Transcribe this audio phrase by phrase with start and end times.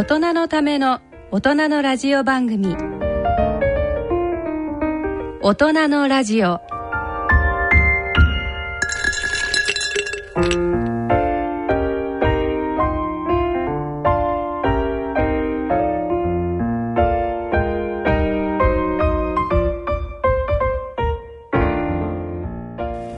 [0.00, 2.74] 大人のための大人のラジオ番組。
[5.42, 6.62] 大人のラジオ。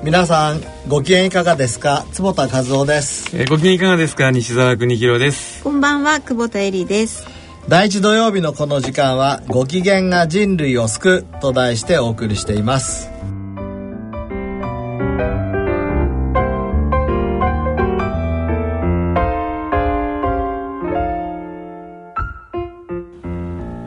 [0.03, 2.05] 皆さんご機嫌いかがですか？
[2.12, 4.32] 坪田和夫です、えーご機嫌いかがですか？
[4.32, 5.63] 西澤邦弘です。
[5.63, 7.25] こんばんは、久保田恵里です。
[7.68, 13.09] 第一土曜日のこの時間はご機嫌が人類を救うと題してお送りしています。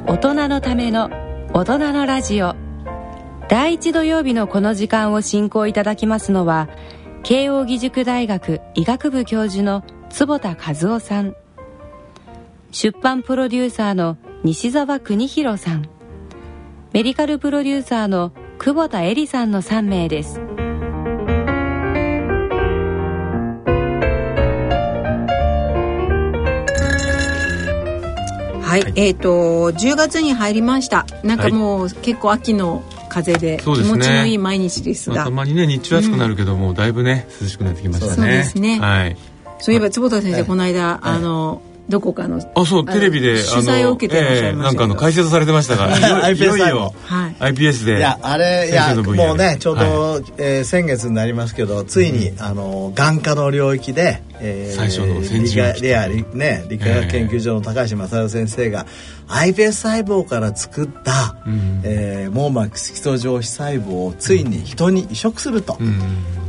[0.07, 1.09] 大人のための
[1.53, 2.55] 大人のラジオ。
[3.47, 6.67] 第一土曜日のこの時間を進行いただきますのは
[7.25, 11.35] 慶應義塾大学医学部教授の坪田和夫さん。
[12.71, 15.89] 出版プロデューサーの西澤邦弘さん。
[16.93, 20.39] メディカルプロデューサーの久保田恵里さんの3名です。
[28.61, 31.07] はい、えっ、と10月に入りました。
[31.23, 32.83] なんかもう、結構秋の
[33.15, 38.13] 風で気持ちのいい毎日ですが、まあたまにね日中暑くなるけども、だいぶね涼しくなってきましたね。
[38.13, 38.79] そうですね。
[38.79, 39.17] はい。
[39.59, 40.45] そういえば坪田先生、はい。
[40.45, 45.97] この間、あのどこかのあそうテレビで取材を受けていらっしゃいましたなんかあの解説されてましたから。
[45.97, 46.93] いよ iPS いよ
[47.39, 58.85] iPS でいやあれいやもうねちょうど、はえー先月になりますけどついに、あの眼科の領域で、えー最初の先理科ね理化学研究所の高橋正代先生が、
[59.27, 61.81] iPS 細胞から作った、ん。
[61.83, 65.99] えー網膜色素上皮細胞をついに人に移植すると、うん。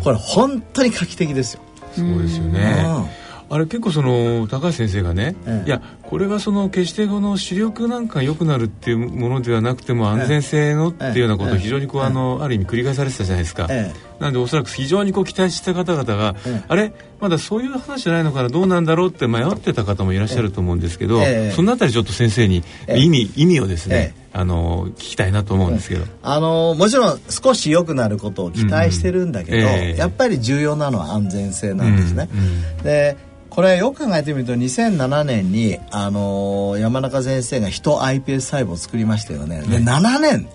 [0.03, 1.61] これ本当に画期的ですよ。
[1.95, 5.69] そうですよねあれ結構その高橋先生がね、ええ。
[5.69, 11.61] いやこれがその決してこの視力なんか良くなるっていうものではなくても安全性のっていうようなことをええ。
[11.61, 12.07] 非常にこう、ええ。
[12.09, 16.65] あのある意味繰り返されてたじゃないですか、えなんでおそらく非常にこう期待した方々が、ええ。
[16.67, 21.53] あれまだそういう話じゃないのかなどうなんだろうって迷ってた方もいらっしゃると思うんですけど、ええ。
[21.53, 22.99] そのあたりちょっと先生にええ。
[22.99, 32.29] 意味,、意味をですね、えあの聞きたいなと思うんですけど、あのもちろん少し良くなることを期待してるんだけど、うんやっぱり重要なのは安全性なんですね。
[32.79, 32.83] うん。
[32.83, 33.17] で
[33.57, 39.63] これよく考えてみると2007年に、あの山中先生が人 iPS 細胞を作りましたよね。
[39.63, 40.47] で7年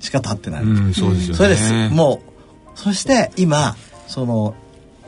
[0.00, 1.34] しか経ってない、うんそうですよね。
[1.36, 1.72] それです。
[1.90, 2.22] も
[2.74, 4.54] うそして今その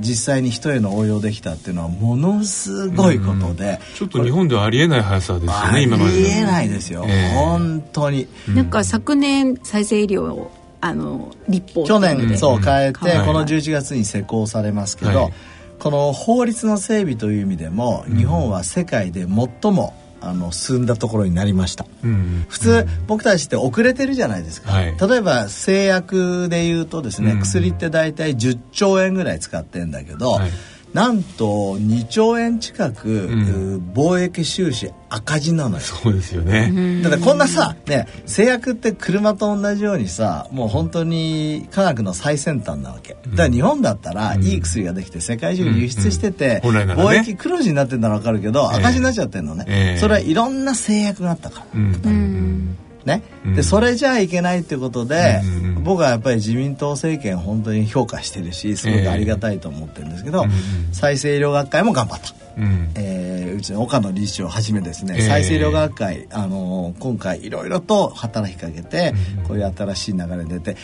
[0.01, 7.35] 実際に人への応用できたっていうのはものすごいことで、ちょっと日本ではありえない速さですよありね今までのえないですよ、ええ。
[7.35, 8.29] 本当に。
[8.49, 8.67] なん。
[8.67, 10.51] か昨年再生医療を
[10.83, 15.33] あの立法去年、そう変えて、はいこの11月に施行されますけど、はい
[15.79, 21.87] この法律の整備という意味でも、日本は世界で最もあの進んだところになりました。
[22.05, 24.97] うん普通、僕たちって遅れてるじゃないですか、はい。
[24.99, 30.51] 例えば製薬でいうとですね、うん薬って大体10兆円ぐらい使ってんだけど、はい
[30.95, 33.93] なんと2兆円近く、ん。
[33.95, 35.81] 貿易収支赤字なのよ。
[35.83, 43.15] そうですよね、だこんなさ、ね、製薬って車と同じようにさもう本当に科学の最先端なわけ。
[43.15, 46.77] だから日本だったら、いい薬ができて世界中に輸出してて、うん。
[46.77, 46.95] うんね。
[46.95, 48.79] 貿易黒字になってるなら分かるけど、ええ。
[48.79, 50.01] 赤字になっちゃってるのね、ええ。
[50.01, 51.67] それはいろんな制約があったから。
[51.75, 53.55] うんね、うん。
[53.57, 55.85] でそれじゃあいけないっていうことで、うんうんうん。
[55.85, 60.53] 僕はやっぱり自民党政権本当に評価してるしすごくありがたいと思ってるんですけど、うんうん
[60.93, 62.35] 再生医療学会も頑張った。
[62.57, 62.91] うん。
[62.95, 65.27] えーうちの岡野理事長をはじめですね、ええ。
[65.27, 70.77] 再生医療学会、あのー今回いろいろと働きかけて、うんこういう新しい流れ出て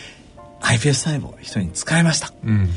[0.61, 2.69] iPS 細胞を人に使いました、うん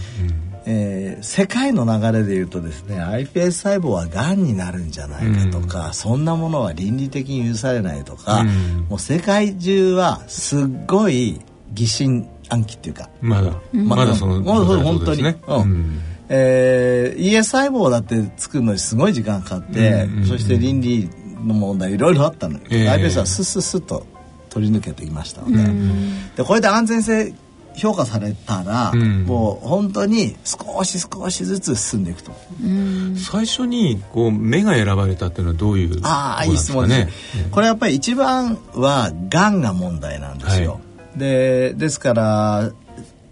[0.71, 8.87] えー世界の流れで言うとですね iPS 細胞はがんになるんじゃないかとか、そんなものは倫理的に許されないとか、うん。
[8.89, 11.41] もう世界中はすっごい
[11.73, 15.57] 疑心暗鬼っていうか、まだ、まだそのもうそう状態本当に、ねうん。
[15.57, 16.01] うん。
[16.29, 20.13] えー ES 細胞だって作るのにすごい時間かかって、うん。
[20.13, 21.09] うんうんそして倫理
[21.47, 24.05] の問題いろいろあったのに、ええ iPS はスッスッスッと
[24.51, 25.65] 取り抜けていましたので,、
[26.37, 27.33] でこれで安全性
[27.79, 32.33] 評価されたら、うんもう本当に少し少しずつ進んでいくと。
[33.17, 37.49] 最初にこう目が選ばれたっていうのはどういうああいい質問ですね。
[37.51, 40.73] これやっぱり一番はがんが問題なんですよ。
[40.73, 40.79] は
[41.17, 42.73] でですから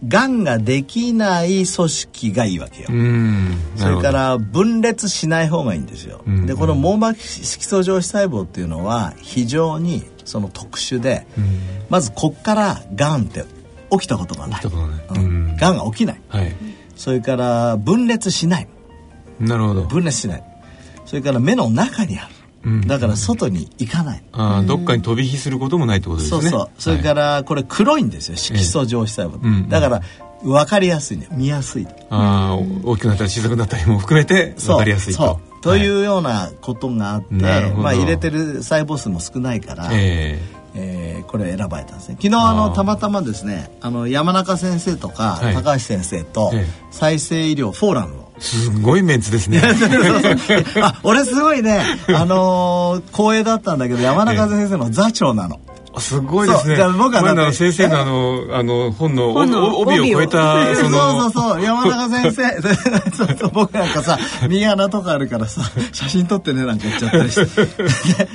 [0.06, 2.88] がんができない組織がいいわけよ。
[2.90, 6.22] うんそれから分裂しない方がいいんですよ。
[6.26, 11.26] うんでこの網膜色素上皮細胞っていうのは非常にその特殊で、
[11.88, 13.44] まずこっからがんって
[13.90, 14.60] 起きたことがない。
[14.60, 15.06] 起きたことがない。
[15.08, 15.16] うん。
[15.16, 15.56] うん。
[15.56, 16.20] がんが起きない。
[16.28, 16.54] はい。
[16.96, 18.68] それから分裂しない。
[19.38, 19.82] なるほど。
[19.82, 20.44] 分裂しない。
[21.04, 22.34] それから目の中にある。
[22.64, 22.80] うん。
[22.86, 26.40] だから外に行かない、あーどっかに飛び火することもないってことですね。
[26.42, 26.70] そうそう。
[26.78, 28.36] それからこれ黒いんですよ。
[28.36, 30.02] 色素上皮細胞だから
[30.42, 31.28] 分かりやすいね。
[31.30, 31.86] 見やすい。
[32.10, 35.18] あー大きくなったり小さくなったりも含めて分かりやすいと。
[35.22, 35.62] そう。
[35.62, 40.40] というはようなことがあって、まあ、入れてる細胞数も少ないから、ええ。
[40.52, 40.55] ー
[41.36, 42.16] これ選ばれたんですね。
[42.20, 45.54] 昨日あのたまたまですねあの山中先生とか、はい。
[45.54, 46.66] 高橋先生とええ。
[46.90, 48.32] 再生医療フォーラムを。
[48.38, 49.62] えすごいメンツですね。
[50.82, 51.82] あ俺すごいね。
[52.08, 55.58] あのー光栄だったんだけど山中先生の座長なの、
[55.96, 56.76] あすごいですね。
[56.76, 61.32] じゃあ僕は先生のあのあの本の本のお帯を超えた そうそのそう。
[61.32, 62.60] そう山中先生。
[63.16, 64.18] そうそう僕なんかさ
[64.48, 65.62] 右穴とかあるからさ
[65.92, 68.28] 写真撮ってねなんか言っちゃったりして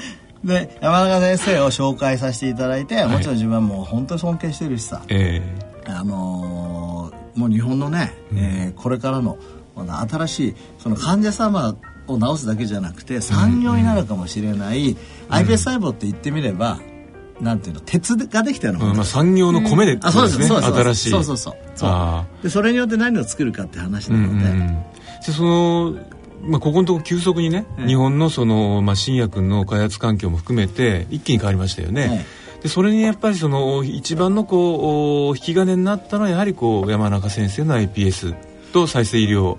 [0.43, 5.01] でで山中先生を紹介させていただいて、もちろん自分はもう本当に尊敬してるしさ。
[5.09, 5.41] え
[5.85, 9.37] あのーもう日本のね、えーこれからの
[9.75, 11.75] 新しいその患者様
[12.07, 14.97] を治すだけじゃなくて産業になるかもしれない、
[15.29, 16.79] iPS 細胞って言ってみれば、
[17.39, 18.95] なんていうの鉄ができたようなえもの。
[18.95, 21.09] まあ産業の米であそうですそうです新しい。
[21.11, 22.43] そうそうそう。
[22.43, 24.83] でそれによって何を作るかって話ーうなんので、うん。
[25.25, 25.95] でその
[26.43, 32.25] まあ、ここのところ急速にね、ええ日本のその、まあ、新薬の開発環境も含めて一気に変わりましたよね、
[32.61, 38.35] でそれにやっぱりその一番のこうお引き金になったのはやはりこう山中先生の iPS
[38.71, 39.57] と再生医療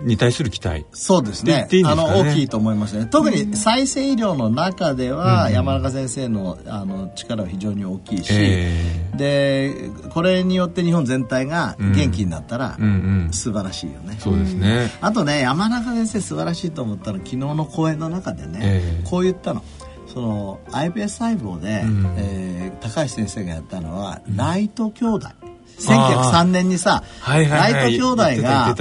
[0.00, 0.86] に対する期待。
[0.92, 1.52] そうですね。
[1.52, 3.06] って言っていいんであの大きいと思いますね。
[3.06, 13.32] 特に再生医療の中では、山中先生のあの力は非常に大きいし、えでこれによって日本全体が元気になったら、うんうん。
[13.32, 14.16] 素晴らしいよね。
[14.18, 19.04] そうですね、あとね山中先生素晴らしいと思ったの昨日の講演の中でね、ええ。
[19.04, 19.62] こう言ったの。
[20.06, 22.14] その iPS 細胞で、うん。
[22.16, 25.28] えー高橋先生がやったのは、ライト兄弟
[25.78, 27.72] 1903年にさ、はいはいはい。
[27.72, 28.74] ライト兄弟があ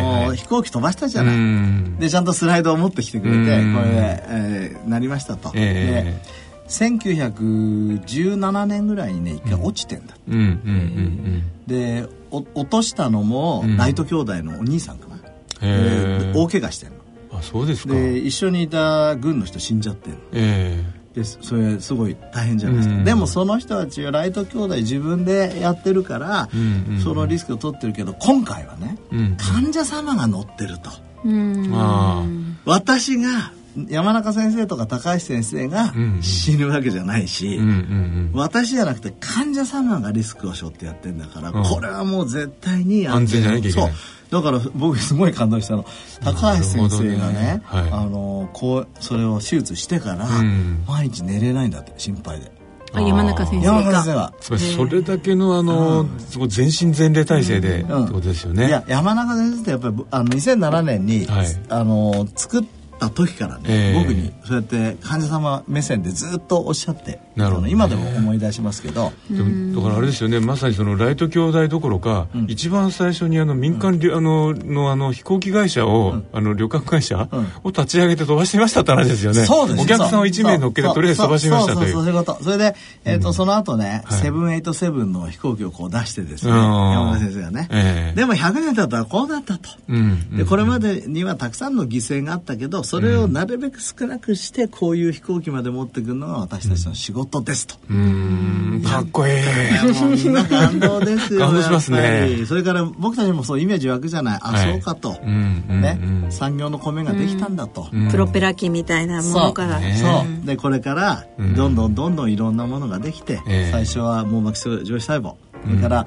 [0.00, 0.36] の、はいはい。
[0.36, 1.96] 飛行機飛ばしたじゃない、うん。
[1.98, 3.74] でちゃんとスライドを持ってきてくれて、うん。
[3.74, 6.12] これで、えーなりましたと、ええ。
[6.12, 13.76] で1917年ぐらいにね一回落ちてんだ、うんうんうんでお落としたのも、うん。
[13.76, 15.22] ライト兄弟のお兄さんかな、うん
[15.64, 16.96] へで大怪我してんの。
[17.32, 17.94] えあそうですか。
[17.94, 20.18] で一緒にいた軍の人死んじゃってんの。
[20.32, 20.84] え
[21.14, 23.04] でそれすごい大変じゃないですか、うん。
[23.04, 29.36] でもその人たちはライト兄弟自分でやってるから、うんうんそのリスクを取ってるけど今回はねえうん。
[29.36, 30.90] 患者様が乗ってると。
[31.24, 31.70] うん。
[31.74, 32.24] あ
[32.64, 33.52] 私が
[33.88, 38.30] 山中先生とか高橋先生が死ぬわけじゃないし、うんうんうん。
[38.34, 41.64] 私じゃなくて患者様がリスクを背負ってやってんだから、うん。
[41.64, 43.90] これはもう絶対に安全じゃなきゃいけない。
[43.90, 43.98] そう
[44.32, 45.84] だから僕すごい感動したの。
[46.24, 47.62] 高橋先生がねね。
[47.64, 47.90] はい。
[47.92, 50.82] あのこうそれを手術してから、うん。
[50.88, 52.50] 毎日寝れないんだって心配で。
[52.94, 53.72] あ山中先生が。
[54.16, 54.32] は。
[54.40, 56.06] つまりそれだけのあの、
[56.48, 58.06] 全身全霊体制で、ってうん。
[58.06, 58.68] ことですよね。
[58.68, 61.46] いや山中先生ってやっぱりあの2007年に、はい。
[61.68, 62.64] あの作っ
[63.02, 63.98] た時からね、ええ。
[63.98, 67.66] 僕にそうやって患者様目線でずっとおっしゃってなるほど。
[67.66, 77.52] ね今でも思い出しますけど、でもだからあれですよねまさにそのライト兄弟どころか、一番最初にあの民間旅、あののあの飛行機会社を、あの旅客会社うん。
[77.64, 79.44] を立ち上げて飛ばしてみましたって話ですよね。
[79.44, 79.82] そうです。
[79.82, 81.92] お客さんを1名乗っけてとりあえず飛ばしてみましたという。
[81.92, 82.04] そう。
[82.04, 82.12] そう。
[82.14, 82.20] そう。
[82.20, 82.22] そう。
[82.22, 82.44] いうこと。
[82.44, 82.74] それで、
[83.04, 84.20] えーとその後ね、はい。
[84.20, 86.58] セブン7の飛行機をこう出してですねうん。
[86.58, 88.16] 山田先生がね、ええ。
[88.16, 89.70] でも100年経ったらこうだったと。
[89.88, 90.36] うん。
[90.36, 97.76] でこれまでにはたくさんの犠牲があったけどそれをなるべく少なくしてこういう飛行機まで持ってくるのが私たちの仕事ですと。
[97.88, 98.82] うーん。
[98.84, 99.34] かっこいい。
[99.34, 102.44] い感動ですよ感動しますね。
[102.46, 104.38] それから僕たちもそうイメージ湧くじゃない。
[104.42, 104.72] あ、はい。
[104.72, 106.30] そうかと、うんうんねうん。
[106.30, 107.88] 産業の米ができたんだと。
[107.90, 108.10] うん。
[108.10, 109.80] プロペラ機みたいなものから。
[109.80, 110.46] ねそう。
[110.46, 111.54] でこれからうん。
[111.54, 113.72] どんどんどんどんいろんなものができて、ええ。
[113.72, 116.06] 最初は網膜上皮細胞それから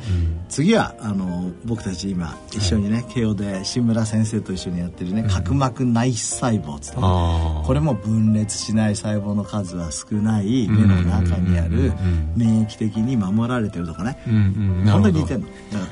[0.50, 11.80] 次はあの僕たち今一緒にね、慶応で志村先生と一緒にやってるね角膜内細胞っつってこれも分裂しない細胞の数は少ない目の中にあるうん。
[11.80, 14.22] うんうん免疫的に守られてるとかね。
[14.28, 14.86] うんうん。
[14.86, 15.48] なに似てるの。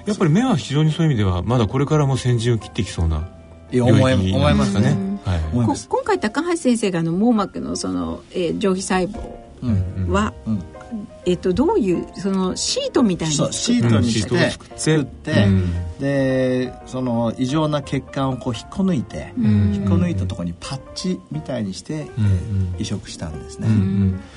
[0.06, 3.30] やっぱり目は非常にそういう意味ではまだこれからも先陣を切ってきそうな
[3.72, 4.82] いや思い領域思いますね。
[4.82, 5.38] なんですかね。
[5.38, 5.44] はい。
[5.54, 10.12] 思いますこ今回高橋先生があの網膜のその、えー上皮細胞うん。
[10.12, 10.64] は、うん
[11.26, 15.74] えっとどういうそのシートみたいなシートにして作って作って、うん。
[16.00, 19.74] でその異常な血管をこう引っこ抜いて、うん。
[19.74, 22.76] 引っこ抜いたところにパッチみたいにして、うんうん。
[22.78, 23.68] 移植したんですね、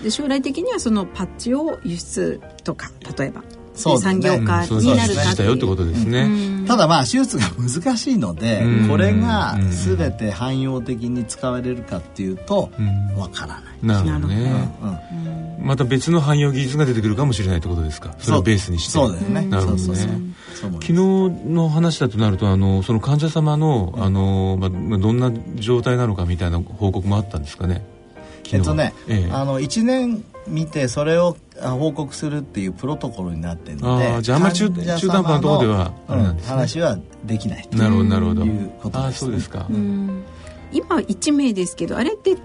[0.03, 3.43] で将来的にはそのパッチを輸出とか例えば、
[3.77, 3.99] ね。
[3.99, 6.67] 産業化そうになるかしたよってことですね、うん。
[6.67, 8.89] ただまあ手術が難しいので、うん。
[8.89, 13.17] これがうん全て汎用的に使われるかっていうとうん。
[13.19, 14.79] わからない、なるほどなね、
[15.59, 15.67] うん。
[15.67, 18.15] また別の汎用技術が出てくるかもしれないってことですか？
[18.19, 18.93] それをベースにして。
[18.93, 19.83] そうだよね、なるほどね。
[20.57, 27.85] 昨日の話だとなるとあのその患者様のあの、まあ、どんな状態なのかみたいな報告もあったんですかね？
[28.53, 29.33] えっとね、ええ。
[29.33, 38.45] あの1年見てそれをあ報告するっていうプロトコルになってるのでじゃああんまり中途半端なところではうん話はできないとなるほどなるほど。
[38.45, 39.13] いうことですね。
[39.13, 40.25] そうですか、うん。
[40.73, 42.37] 今1名ですけどあれって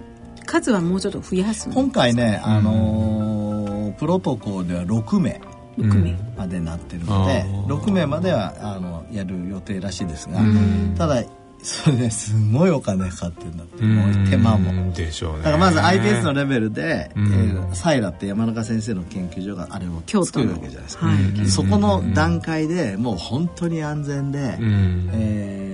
[0.45, 5.41] 数はもうちょっと増やすの今回ね、あのープロトコルでは6名
[5.77, 10.95] 6名、までなってるので、あー6名まではあのやる予定らしいですが、ん。
[10.97, 11.23] ただ
[11.63, 13.83] それねすごいお金かかってるんだって。
[13.83, 14.71] もう手間も。
[14.71, 15.37] うんでしょうね。
[15.39, 17.25] だからまず iPS のレベルで、うん。
[17.25, 25.09] えーサイラって山中先生の研究所があれを京都の作るわけじゃないですか、はいそこの段階でもう本当に安全で、うん。
[25.13, 25.71] えー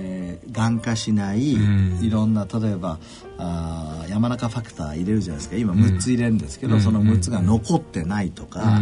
[0.50, 1.98] 眼化しない、うん。
[2.02, 2.98] いろんな例えば
[3.36, 5.56] あー山中ファクター入れるじゃないですか。
[5.56, 6.80] 今6つ入れるんですけど、うん。
[6.80, 8.80] その6つが残ってないとか、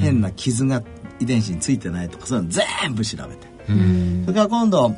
[0.00, 0.82] 変な傷が
[1.20, 4.22] 遺伝子についてないとかそういうの全部調べて、うん。
[4.26, 4.94] それから今度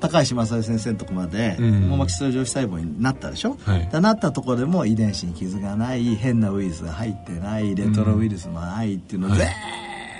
[0.00, 1.88] 高橋正恵先生のとこまでうん。
[1.90, 3.88] 網膜質上皮細胞になったでしょ、はい。
[3.90, 9.40] だなったところでも遺伝子に傷がない変なウイルスが入ってないレトロウイルスもないっていうのをはい。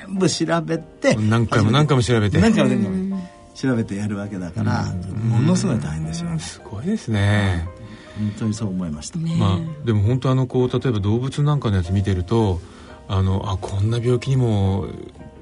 [0.06, 2.40] 全部調べて、何回も何回も調べて。
[2.40, 6.38] 何回も何回も調べてやるわけだから、ものすごい大変ですよね。
[6.38, 7.66] すごいですね、
[8.18, 12.60] 本当にそう思いました、まあ、でも本当あのこう例えば動物なんかのやつ見てると
[13.08, 14.86] あのあこんな病気にも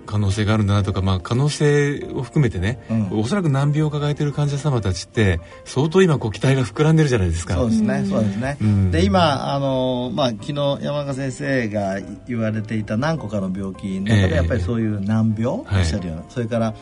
[0.05, 3.21] 可能性があるんだなとか、まあ、可能性を含めてね、うん。
[3.21, 7.55] おそらく難病を抱えている患者様たちって相当今こう期待が膨らんでるじゃないですか。
[7.55, 8.57] そうですね、そうですね。
[8.61, 8.91] うん。
[8.91, 14.29] で、今、あの、まあ、昨日山中先生が言われていた何個かの病気の中ええ。
[14.29, 16.75] で、やっぱりそういう難病、はいおっしゃるような、それから、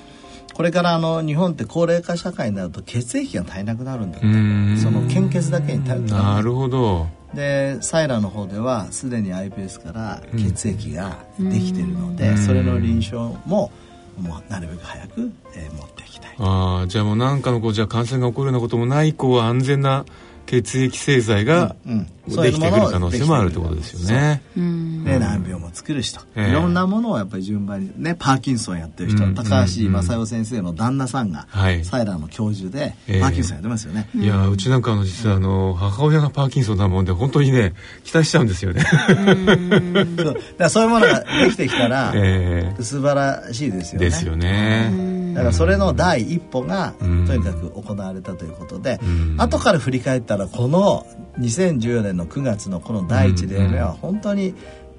[0.54, 4.26] これからあの日本って高齢化社会になると血液が足りなくなるんだって。
[4.26, 4.78] うん。
[4.82, 7.08] その献血だけに頼ってなるほど。
[7.34, 12.38] でサイラの方ではすでに iPS から血液ができてるので、うん。
[12.38, 13.72] それの臨床も
[14.20, 20.04] もうなるべく早く、えー持っていきたいああじゃあもう何かのこうじゃあ感染が起こるようなこともないこう安全な
[20.52, 24.42] 血液製剤がうんできてくる可能性もあるってことですよね。
[24.56, 25.02] うん。
[25.02, 26.50] で難病も作るしと、ええ。
[26.50, 29.34] いろんなものをやっぱり順番にねパーキンソンやってる人、うん。
[29.34, 31.84] 高橋正代先生の旦那さんが、はい。
[31.84, 33.20] サイラの教授で、ええ。
[33.20, 38.82] パーキンソンやってますよね、いやうちなんかあの実はあの母親がパーキンソンなもんで本当にね期待しちゃうんですよね。
[38.82, 39.16] そう。
[39.16, 44.10] だからそういうものができてきたら、 え素晴らしいですえよね。
[44.10, 45.21] ですよね。
[45.34, 47.26] だからそれの第一歩がうん。
[47.26, 49.40] とにかく行われたということで、うん。
[49.40, 51.06] 後から振り返ったらこの
[51.38, 54.54] 2014年の9月のこの第一例目は本当に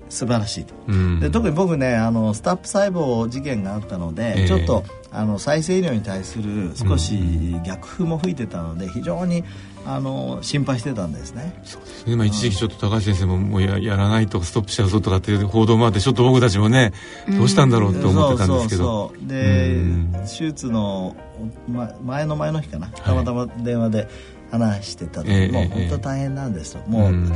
[0.10, 0.74] 素晴らしいと。
[0.88, 1.20] うん。
[1.20, 4.48] で特に僕ねあのスタップ細胞事件があったので、ええ。
[4.48, 7.20] ちょっとあの再生医療に対する少し
[7.64, 9.44] 逆風も吹いてたので非常に
[9.86, 11.54] あの心配してたんですね。
[12.06, 12.16] ね。
[12.16, 16.94] まあ、一時期ちょっと高橋先生ももうややらないとかストップしちゃうぞとかっていう報道もあってちょっと僕たちもね
[17.30, 19.10] どうしたんだろうって思ってたんですけど。
[19.10, 19.20] そうそう。
[19.20, 20.12] そうでうん。
[20.24, 21.16] 手術の、
[21.68, 22.88] ま、前の前の日かな。
[22.88, 24.08] たまたま電話で
[24.52, 27.32] 話してた時、ええもうええ本当大変なんですと、もう、ん。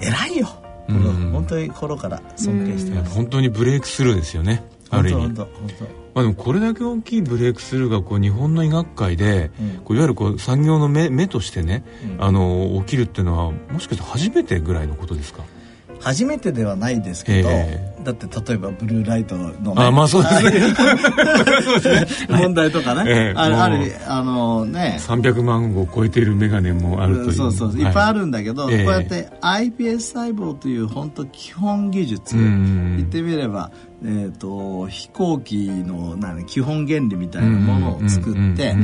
[0.00, 0.48] 偉いよ、
[0.88, 1.02] うん。
[1.02, 4.62] 僕本当に心から尊敬してます、本当にブレイクスルーですよね。
[4.90, 5.22] ある意味。
[5.22, 5.88] 本当本当本
[6.18, 9.70] まあ、でもこれだけ大きいブレイクスルーがこう日本の医学界で、うん。
[9.84, 11.84] こういわゆるこう産業の目目としてね、
[12.18, 12.24] うん。
[12.24, 15.44] あの起きるっていうのはもしかして初めてぐらいのことですか？
[15.44, 15.57] 当
[16.00, 22.06] 初めてではないですけど、えだって例えばブルーライトの、ね、あまあそうですね。
[22.28, 24.98] 問題とかね、ええあるあるあのね。
[25.00, 27.32] 300万を超えているメガネもあるという。
[27.32, 27.88] そうそうい。
[27.88, 28.84] っぱいあるんだけど、はいええ。
[28.84, 32.96] こうやって iPS 細胞という本当基本技術、うん。
[32.96, 33.70] 言ってみれば、
[34.02, 38.74] えー、と飛行機の基本原理みたいなものを作って、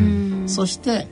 [0.47, 1.06] そして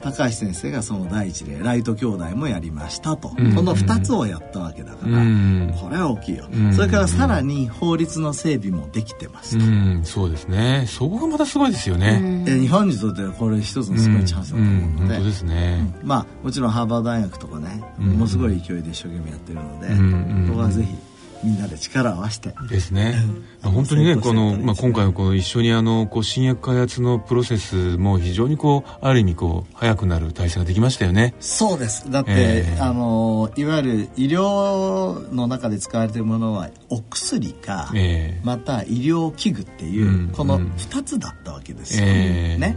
[0.00, 3.54] 高橋先生がその第一例ライト兄弟もやりましたと、うん。
[3.54, 5.74] この2つをやったわけだから、うん。
[5.80, 6.72] これは大きいよ、うん。
[6.72, 10.04] それからさらに法律の整備もできてますうと、ん。
[10.04, 10.84] そうですね。
[10.86, 15.08] そこがまたすごいですよね、で日本にとってはこれ一つのすごいチャンスだと思うので、ん。
[15.08, 18.06] 本当ですね、まあもちろんハーバード大学とかね、うん。
[18.10, 19.98] ものすごい勢いで一生懸命やってるので、うん。
[19.98, 20.48] うん。
[20.48, 20.94] ここはぜひ
[21.44, 23.14] みんなで力を合わせて、ですね、
[23.57, 31.34] まあ本当にねこの、まあ、今回のこの一緒にあのこう新薬開発のプロセスも非常にこうある意味こう早くなる体制ができましたよね。
[31.40, 32.10] そうです。
[32.10, 32.80] だって、ええ。
[32.80, 38.40] あのいわゆる医療の中で使われているものはお薬か、ええ。
[38.44, 40.72] また医療器具っていう、うんこのうん。
[40.76, 42.58] 2つだったわけですよ、ええ。
[42.58, 42.76] ね。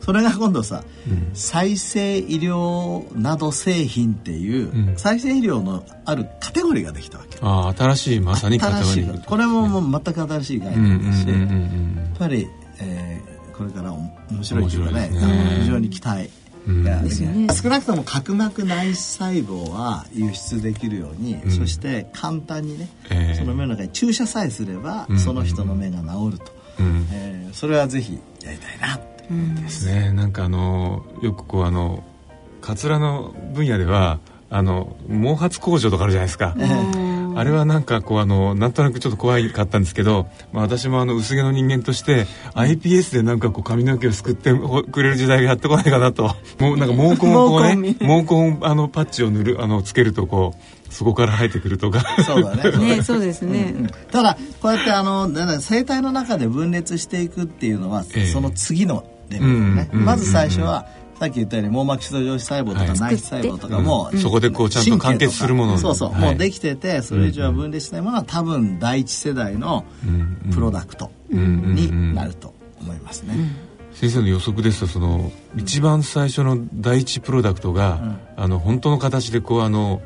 [0.00, 1.30] それが今度さ、うん。
[1.34, 4.96] 再生医療など製品っていう、うん。
[4.96, 7.38] 再生医療のあるカテゴリーができたわけ。
[7.42, 12.46] ああ新しいまさにカテゴリーこれももう全く新しい概念ですし、やんっぱり、
[12.80, 13.96] えーこれからお
[14.30, 15.60] 面白いというかねね。
[15.60, 16.28] 非常に期待
[16.66, 21.50] ですよね少なくとも角膜内細胞は輸出できるように、うん。
[21.50, 25.18] そして簡単にね、ええその目の中に注射さえすれば、うん。
[25.18, 27.08] その人の目が治ると、うん。
[27.12, 29.24] えーそれはぜひやりたいなって
[29.62, 30.12] ですね。
[30.12, 32.04] なんかあのよくこうあの
[32.60, 34.18] カツラの分野では
[34.50, 36.54] あの毛髪工場とかあるじゃないですか、
[37.36, 44.52] あれはなんかこうあのなんとなくちょっと怖いかったんですけど、まあ、私もあの薄毛の人間として iPS でなんかこう髪の毛をすくって
[44.90, 46.34] くれる時代がやってこないかなと。
[46.58, 48.58] もうなんか毛根をこうね 毛根。
[48.62, 52.02] あのパッチを塗るあのつけるとこうそこから生えてくるとか。
[52.24, 52.70] そうだね。
[52.96, 60.86] ねそうですね、うんうん、ただこうやってあの生態の中で分裂していくっていうのは、えー、その次のレベルね、うんうん、まず最初は、
[61.18, 69.84] さっき言ったように網膜基礎上皮細胞とか内皮細胞とかも、そこでこうちゃんと完結するものそうそう、もうできててそれ以上は分離しないものは多分第一世代の
[70.52, 73.34] プロダクトになると思いますね。
[73.94, 80.02] 先生の予測ですとその、一番最初の第一プロダクトが、あの本当の形でこうあの、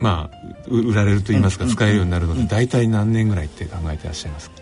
[0.00, 0.36] まあ
[0.66, 4.59] 売られると言いますか、使えるようになるので、大体何年ぐらいって考えてらっしゃいますか？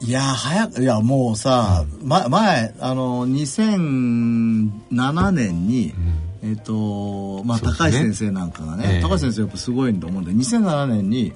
[0.00, 5.94] いや早くいやもうさ、ま、前あの2007年に、
[6.42, 11.32] うん、えっ、ー、とまあ、ね、高橋先生なんかがね、えー、高橋先生やっぱすごいと思うんで2007年に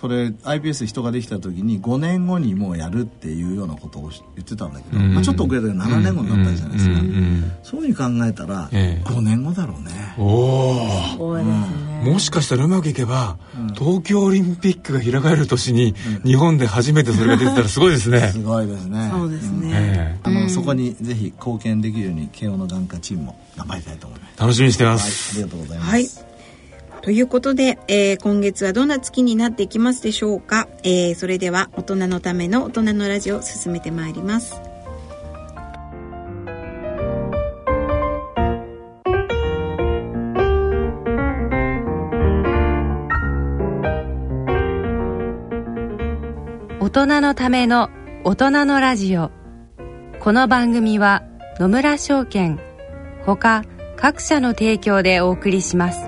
[0.00, 11.44] これ iPS 人ができた時に5年後にもうやるっていうようなことを言ってたんだけど、うん、まあ、ちょっと遅れたけど7年後になったじゃないですか、うん、そういうふうに考えたら5年後だろうね、おお、うん、
[12.04, 13.38] もしかしたらうまくいけば、
[13.74, 18.28] 東京オリンピックが開かれる年に日本で初めてそれが出てたらすごいですね。
[18.28, 19.10] すごいですね。
[19.12, 24.40] そうですね、あのそこにぜひ貢献できるように慶応の眼科チームも頑張りたいと思います。
[24.40, 26.27] 楽しみにしてます、はい、ありがとうございます、はい
[27.08, 34.60] ということで、えー、今月はどんな月になっていきますでしょうか、えー、それでは大人のための大人のラジオを進めてまいります。
[46.78, 47.88] 大人のための
[48.24, 49.30] 大人のラジオ。
[50.20, 51.22] この番組は
[51.58, 52.60] 野村証券
[53.24, 53.64] ほか
[53.96, 56.07] 各社の提供でお送りします。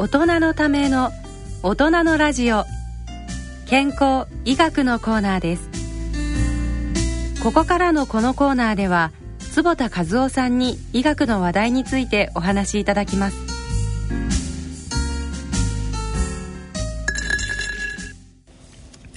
[0.00, 1.10] 大人のための
[1.62, 2.64] 大人のラジオ。
[3.66, 5.68] 健康医学のコーナーです。
[7.42, 13.36] ここからのこのコーナーでは坪田和夫さんに医学の話題についてお話しいただきます。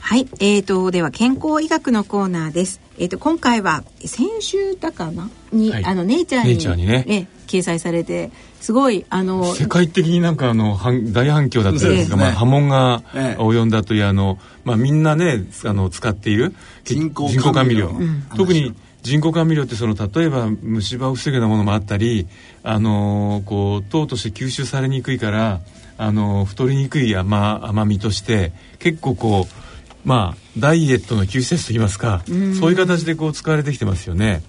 [0.02, 2.82] はい、えーと、では健康医学のコーナーです。
[3.00, 5.30] えーと、今回は先週だかな？
[5.54, 10.80] に、はい、あのネイチャーにね、ね掲載されてすごいあの世界的になんかあの
[11.12, 22.28] 大反響だったんですが、ね、まあ、波紋が及んだというあの、まあ、みんなねあの使っている人工甘味料、うん、特に人工甘味料ってその例えば虫歯を防ぐようなものもあったり
[22.64, 25.60] あのこう糖として吸収されにくいから
[25.98, 34.42] あの太りにくい甘甘みとして結構こうまあダイエットの救世主といいますか、うん、そういう形でこう使われてきてますよね。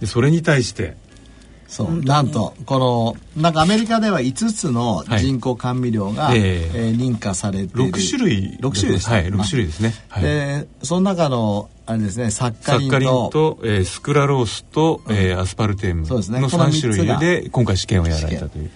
[0.00, 0.96] でそれに対して
[1.68, 2.00] そう。
[2.00, 7.92] なんとこのなんかアメリカでは5つの人工甘味料が、はい、えー、認可されている。
[7.92, 8.58] 6種類。
[8.60, 18.70] 6種類ですね、はい、6種類ですね、はい、でその中のあれですねサッカリンとと、えー、スクラロースと、うん、えー、アスパルテームの3種類で今回試験をやられたという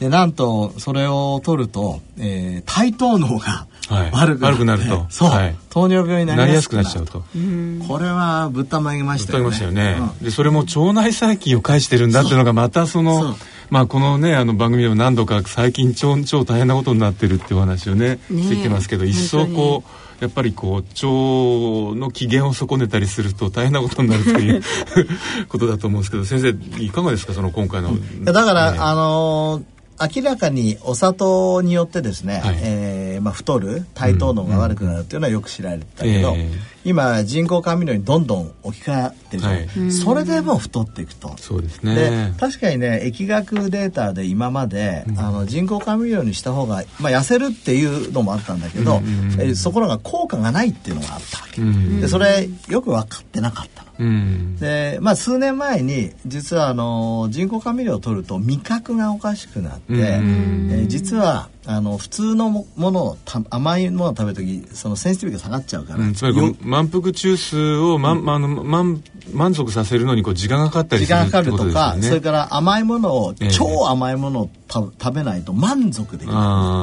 [0.00, 3.66] でなんとそれを取ると、えー、対等脳が
[4.12, 5.06] 悪くな,、くなると。
[5.10, 7.24] そう、はい、糖尿病になりやすくなっちゃうと。
[7.88, 9.44] これはぶったまげましたよね。
[9.46, 13.36] ましたよね、うん、でそれも腸内細菌を介してるんだっていうのがまたその
[13.70, 24.62] まあこのねあの番組でも何度か最近超超大変なことになってるっていうお話をねしてきてますけど一層こうやっぱりこう腸の機嫌を損ねたりすると大変なことになるという
[25.48, 27.34] ことだと思うんですけど先生いかがですか？
[27.34, 27.92] その今回の、
[28.24, 36.50] だから、ね、あのー明らかにお砂糖によってですね、はい、えー、まあ、太る体糖能が悪くなるっていうのはよく知られてたけど、うんうん、
[36.88, 41.36] 今人工甘味料にどんどん置き換わってる、はい、それでも太っていくと。
[41.36, 42.34] そうですね。
[42.40, 53.88] 確かにね疫学データで今まで、うん、あの人工甘味料にした方が、まあ、痩せるっていうのもあったんだけど、うんうん、えそこらが効果がないっていうのがあったわけ、うん、でそれよく分かってなかったの。
[53.98, 63.18] うん、でまあ数年前に実はあの人工甘味料を取ると味覚がおかしくなって、うん、えー、実はあの普通のものを
[63.50, 76.82] 甘いものを食べる時そのセンシティブが下がっちゃうから、うん、つまり満腹中枢を、ままあの満満足させるのにこう時間がかかったりする時間かかるとか、ね、それから甘いものを、えー、超甘いものを食べないと満足できな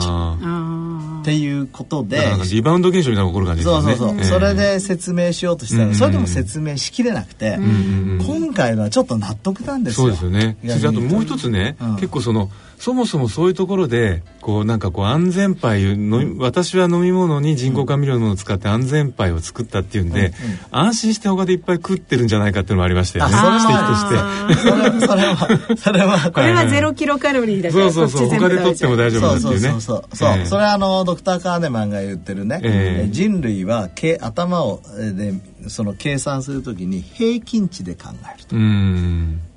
[1.20, 1.22] い。
[1.22, 2.22] っていうことで。
[2.52, 3.96] リバウンド現象みたいな起こる感じですね。
[3.96, 10.08] そうそうそう、えー、それで説明しようとしたら、それでも説明しきれなくて、今回のはちょっと納得なんですよ。
[10.08, 10.58] そうですよね。
[10.70, 12.52] あともう一つね、うん、結構その
[12.86, 20.32] そもそもそういうところでこうなんかこう安全牌の私は飲み物に人工甘味料のものを使って安全牌を作ったっていうんで、うんうん、
[20.70, 23.44] 安心して他でいっぱい食ってるんじゃないかっていうのもありましたよね指
[23.74, 25.08] 摘として。
[25.08, 29.60] それはそれは これはゼロキロカロリーだからそうそうそう他で取っても大丈夫だっていうね。
[29.60, 33.90] そうそうそうそう、えー、それはあのドクター・カーネマンが言ってるね、えー、人類は
[34.22, 34.84] 頭を
[35.16, 35.34] で
[35.70, 38.56] その計算するときに平均値で考えると。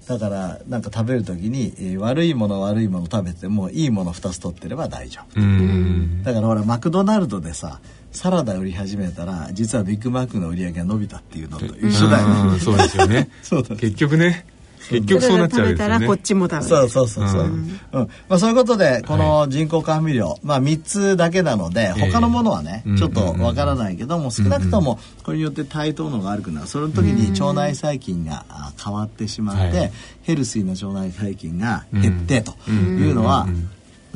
[0.08, 6.24] うんだからなんか食べる時に、えー、悪いもの悪いもの食べてもいいもの2つ取ってれば大丈夫。
[6.24, 13.28] だからほらマクドナルドでさサラダ売り始めたら実はビッグマックの売り上げが伸びたっていうのと一緒だよね、そうですよね。
[13.78, 14.46] 結局ね
[14.90, 16.06] 結局そうなっちゃうですね。
[16.06, 17.42] こっちも食べそうそうそうそう。
[17.42, 26.62] うん、まあそういうことでこの人工甘味料、まあ三つだけなので他のものはね、ちょっとわからないけども少なくともこれによって対等のが悪くな。
[26.62, 26.66] る。
[26.66, 28.44] その時に腸内細菌が
[28.82, 33.46] 変わってしまって、ヘルシーな腸内細菌が減ってというのは。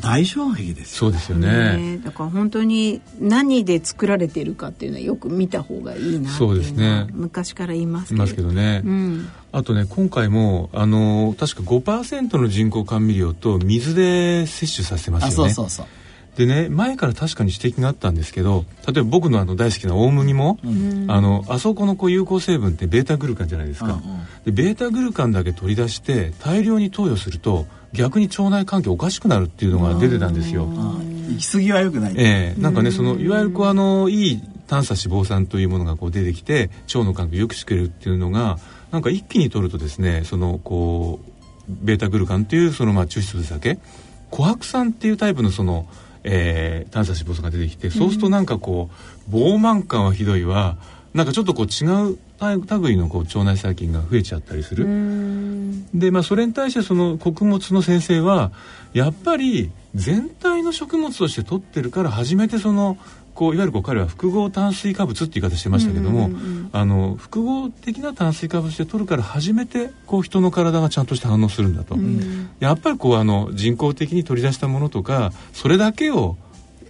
[0.02, 8.52] 大衝撃ですそうですよね、ね、だから本当に何で作られているかっていうのはよく見た方がいいなっていうのは昔から言いますけど。
[8.52, 15.50] ね、うん、あとね今回もあの確か5%の人工甘味料と水で摂取させますよね。
[15.52, 15.86] そうそうそう。
[16.36, 24.00] でね前から確かに指摘があったんですけど例えば僕のあの大好きな大麦も、うん、あのあそこのこう有効成分ってベータグルカンじゃないですか、うんうん、
[24.46, 30.66] でベータグルカンだけ取り出して大量に投与すると逆に腸内環境おかしくなるっていうのが出てたんですよ。
[30.66, 32.14] 行き過ぎは良くない。
[32.16, 38.58] ええー、なんかねそのいわゆるこうあのいい短鎖脂肪酸というものがこう出てきて腸の環境を良くしてくれるっていうのが
[38.90, 41.32] なんか一気に取るとですねそのこう
[41.68, 43.78] ベータグルカンっていうそのまあ抽出物だけ
[44.30, 45.86] 琥珀酸っていうタイプのその、
[46.24, 48.90] えー、短鎖脂肪酸が出てきてそうするとなんかこ
[49.30, 50.78] う膨満感はひどいわ
[51.14, 52.18] なんかちょっとこう違う
[52.82, 54.86] 類のこう腸内細菌が増えちゃったりする。
[55.94, 58.52] で、まあ、それに対してその穀物の先生は
[58.94, 62.96] やっぱり全体の食物として取ってるから初めてその
[63.34, 66.30] こういわゆるこう彼は複合炭水化物って言い方してましたけども、
[66.72, 71.96] あの複合的な炭水化物で取るから初めてこう人の体がちゃんとして反応するんだと、
[72.60, 76.36] やっぱりこうあの人工的に取り出したものとかそれだけを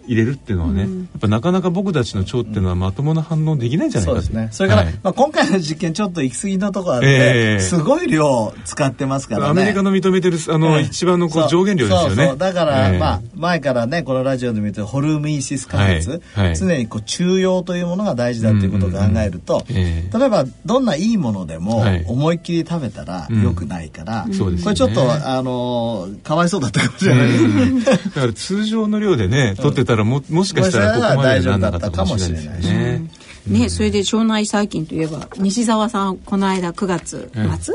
[0.07, 4.49] 入れるっていうのはね、うん、やっぱなかなか僕たちの腸っていうのはまともな反応できないんじゃないかそうですね。
[4.53, 9.49] それから、はい、まあ、今回の実験ちょっと行き過ぎのところあって、えー、すごい量使ってますからね。
[9.51, 12.29] アメリカの認めてるあの、えー、一番のこう上限量ですよね。
[12.29, 16.47] そうだから、えー、まあ前からねこのラジオで見てるホルミーシス仮説、はい。
[16.47, 19.77] はい、常にこう中庸というものが大事だということを考えると、うん。
[19.77, 33.11] うんうん、例えばどんないいものでも思いっきり食べたらよくないから、うん、これちょっとあのかわいそうだったかもしれない、だから通常の量でね取ってたらももしかしたらここまでならなかったかもしれないですね。
[33.47, 37.75] ね、それで腸内細菌といえば西澤さんこの間9月末、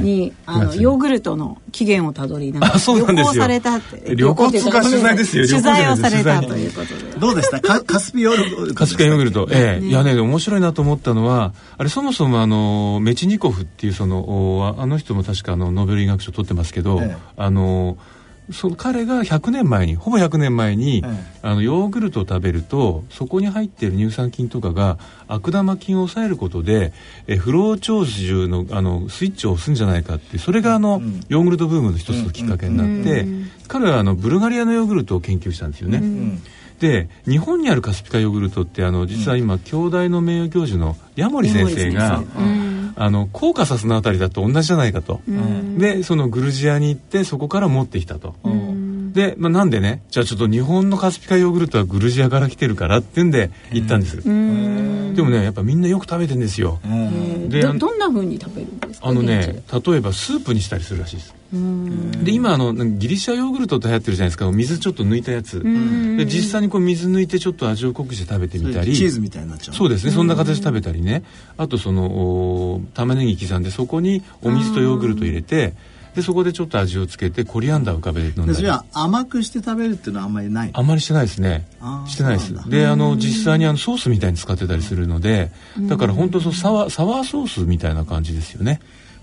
[0.00, 4.14] に、あのヨーグルトの起源をたどりながら旅行されたって。
[4.14, 7.18] 旅行通か取材ですよ取材をされたということで。
[7.18, 7.60] どうでした？
[7.82, 9.48] カスピヨーグルトカスピヨーグルト。
[9.50, 9.84] ええ。
[9.84, 17.00] いやね面白いなと思ったのはあれそもそもあのメチニコフっていうそのあの人も確かあのノーベル医学賞取ってますけど、
[17.36, 17.98] あの
[18.50, 21.04] その彼が100年前にほぼ100年前に、
[21.42, 26.92] あのヨーグルトを食べるとそこに入っている乳酸菌とかが悪玉菌を抑えることで
[27.26, 33.26] え不老長寿のあのスイッチを押すんじゃないかってそれがあの、うん、ヨーグルトブームの一つのきっかけになって、
[33.68, 36.00] 彼はあのブルガリアのヨーグルトを研究したんですよね。
[36.82, 42.24] で日本にあるカスピカヨーグルトってあの実は今、京大の名誉教授の矢守先生が、
[42.96, 45.20] あのコーカサスのあたりだと同じじゃないかと、
[45.78, 48.34] でそのグルジアに行ってそこから持ってきたと。
[49.12, 56.80] で、まあ、なんでねじゃあちょっと日本のカスピカヨーグルトはグルジアから来てるからっていうんで行ったんです、でもねやっぱみんなよく食べてんですよ。
[57.48, 59.06] でどんなふうに食べるんですか？
[59.06, 64.50] あのね例えばスープにしたりするらしいですで今あのギリシャヨーグルトって流行ってるじゃないですか。
[64.50, 65.62] 水ちょっと抜いたやつ。
[66.16, 68.96] で実際にこう水抜いてちょっと味を濃くして食べてみたり。
[68.96, 69.74] チーズみたいになっちゃう。
[69.74, 70.12] そうですね。
[70.12, 71.24] そんな形で食べたりね。
[71.58, 75.74] あとその玉ねぎ刻んでそこにお水とヨーグルト入れて
[76.14, 78.54] でそこでちょっと味をつけてコリアンダー浮かべて飲んだり。
[78.54, 81.66] それは甘くして食べるっていうのはあんまりないあんまりしてないですね。
[82.06, 82.70] してないです。
[82.70, 88.80] であの実際にあのソースみたいに使ってたりするのでだから本当そうサワサワーソースみたいな感じですよね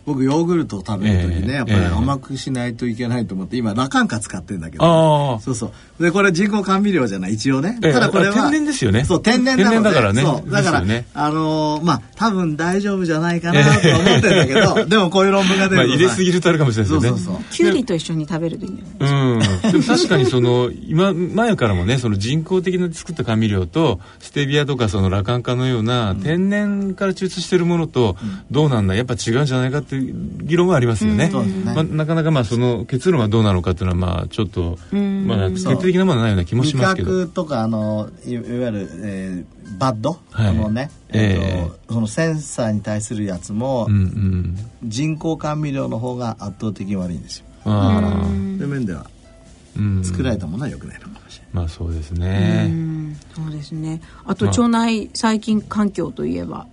[0.10, 5.39] 僕ヨーグルトを食べる時ね、えー、やっぱり甘くしないといけないと思って今ラカンカ使ってんだけど。
[5.39, 6.04] そうそう。
[6.04, 9.06] でこれ人工甘味料じゃない一応ね、ただこれは天然ですよね。
[9.06, 10.24] そう天然天然だからね。
[10.24, 10.50] そう。
[10.50, 17.19] だから、ね、あのー、まあ多分大丈夫じゃないかなと思ってんだけどでもこういう論文が出ると、 まあ、入れすぎるとあるかもしれないですよね。
[17.19, 17.43] そうそうそう。
[17.52, 19.72] きゅうりと一緒に食べるといいんじゃないですかうん。
[19.72, 28.15] でも確かにその今前からもねその人工的な作った甘味料とステビアとかそのラカンカのような天然から抽出してるものと
[28.52, 31.32] どうなんだやっぱ違うんじゃないかっていう議論はありますよね。
[31.66, 37.12] まあ、なかなかまあその結論はどうなのかっていうのはまあちょっとまだ決定的なものはないような気もしますけど。
[37.12, 47.46] 味覚とかあのいわゆる、えー、バッド、はい、のね、えー、えー、そのセンサーに対するやつも、うんうん、人工甘味料の方が圧倒的に悪いんですよ。
[47.66, 49.10] だからそういう面では
[50.04, 51.54] 作られたものは良くないのかもしれない。
[51.54, 52.72] まあそうですね。
[53.36, 54.02] そうですね。
[54.26, 56.68] あと腸内細菌環境といえば。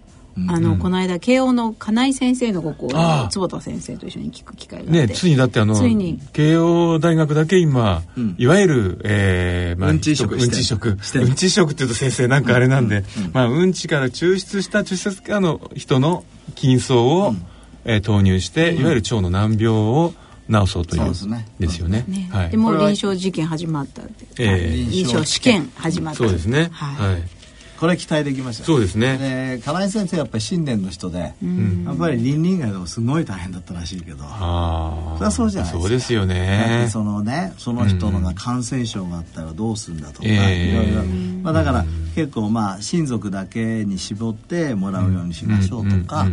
[0.48, 5.06] あの、この間慶応の金井先生のご講演坪田先生と一緒に聞く機会があって。
[5.06, 6.20] ねついにだってあのついに。
[6.32, 10.92] 慶応大学だけ今、うん、いわゆる、えーまあ、うんち食うんち食う
[11.24, 17.46] んち食っていうと先生なんかあれなんで、うんまあ、うんちから抽出した抽出家の人の筋層を、うん、
[17.84, 20.12] えー、投入して、いわゆる腸の難病を
[20.48, 21.46] 治そうというですね。
[21.58, 22.04] ですよね。
[22.06, 26.18] ね、はい、でも臨床実験始まったって、えー、臨床試験始まった。
[26.18, 26.68] そうですね。
[26.72, 27.35] はい、はい
[27.78, 29.18] これ期待できましたそうですね。
[29.18, 31.28] で金井先生やっぱり新年の人で、や
[31.92, 34.24] っぱり倫理以外でもすごい大変だったらしいけど。
[34.24, 35.82] あそれはそうじゃないですか。
[35.82, 36.88] そうですよね。
[36.90, 41.04] そのねその人のが感染症があったらどうするんだとか、いろいろ、
[41.42, 41.84] まあ、だから
[42.14, 46.26] 結構まあ親族だけに絞ってもらうようにしましょうとか。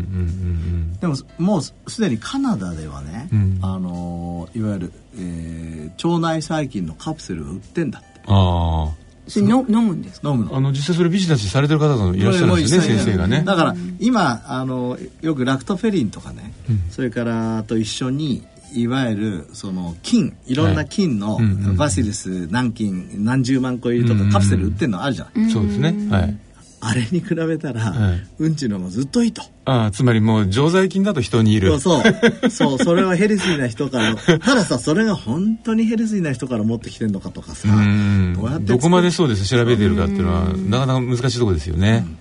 [1.02, 3.30] でももうすでにカナダではね、
[3.62, 8.08] あのいわゆる、えー、腸内細菌のカプセルを売ってんだって。
[8.28, 10.30] ああそれの飲むんですか？
[10.32, 12.82] 飲むあの実際それビジネスされてる方がいらっしゃるんですよ。
[12.82, 13.44] ね先生がね。
[13.46, 21.40] だから今あのよくラクトフェリンとかね、うん、それからと一緒にいわゆるその菌いろんな菌の、
[21.78, 25.96] バシリス何菌何十万個入りとかカプセル売ってるのあるじゃない、そうですね。
[26.10, 26.38] はい
[26.86, 29.42] あれに比べたら、はい、うんちのもずっといいと。
[29.66, 31.80] ああ、つまりもう常在菌だと人にいる。
[31.80, 32.10] そうそ
[32.48, 32.50] う。
[32.50, 42.06] そう、それはヘルシーな人から、 たださ、それが本当にヘルシーな人から持ってきてるのかとかさ、どうやってどこまでそうです調べてるかっていうのは、なかなか難しいところですよね。
[42.06, 42.18] うん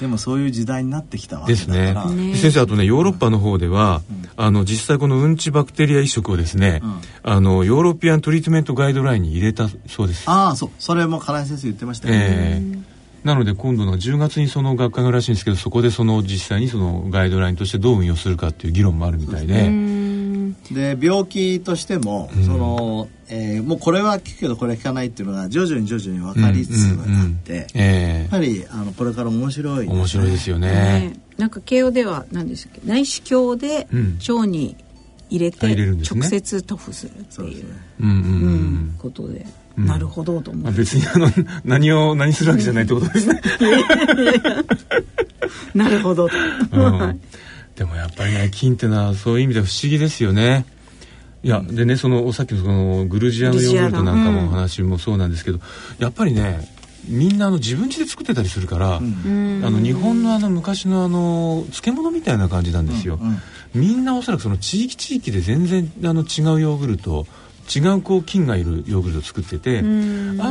[0.00, 1.94] でもそういう時代になってきたわけですね。
[2.34, 10.24] 先生あとねヨーロッパの方では、うん、あの実際このうんちバクテリア移植をですね、うん、あの European treatment guideline に入れたそうです。
[10.26, 12.20] ああそうそれも金井先生言ってましたよね。
[12.22, 12.89] えー
[13.24, 19.70] なので今度の10月にその学会がらしいんですけどそこでその実際にそのガイドラインとしてどう運用するかっていう議論もあるみたいで。
[20.70, 30.68] で病気としても、そのえー、もうこれは効くけどこれは効かないっていうのが徐々に徐々に分かりつつあって、やっぱりあのこれから面白い、ね、面白いですよね。
[30.68, 32.80] ねなんか慶応では何でしたっけ？
[32.84, 33.86] 内視鏡で
[34.28, 34.76] 腸に
[35.28, 38.98] 入れて直接塗布するっていう。
[38.98, 39.46] ことで。
[39.86, 41.28] なるほどと思う、別にあの
[41.64, 43.40] 何を何するわけじゃないってことですね。
[45.74, 46.28] なるほど、
[46.72, 47.20] うん、
[47.76, 50.64] でもやっぱりね金ってのはそういう意味では不思議ですよね。
[51.42, 55.60] いや、でねそのさっきのそのグルジアのヨーグルトなんかも話もそうなんですけど、
[55.98, 56.68] やっぱりね
[57.08, 63.40] みんなあの自分家で作ってたりするから、うん、あの日本のあの昔のあの漬物みたいな感じなんですよ、うんうん、
[63.74, 67.26] みんなおそらくその地域地域で全然あの違うヨーグルト
[67.74, 69.82] 違うこう菌がいるヨーグルトを作っててあ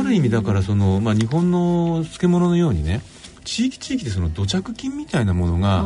[0.02, 3.02] る意味だからその、まあ、日本の漬物のようにね
[3.44, 5.82] 地域地域でその土着菌みたいなものがあ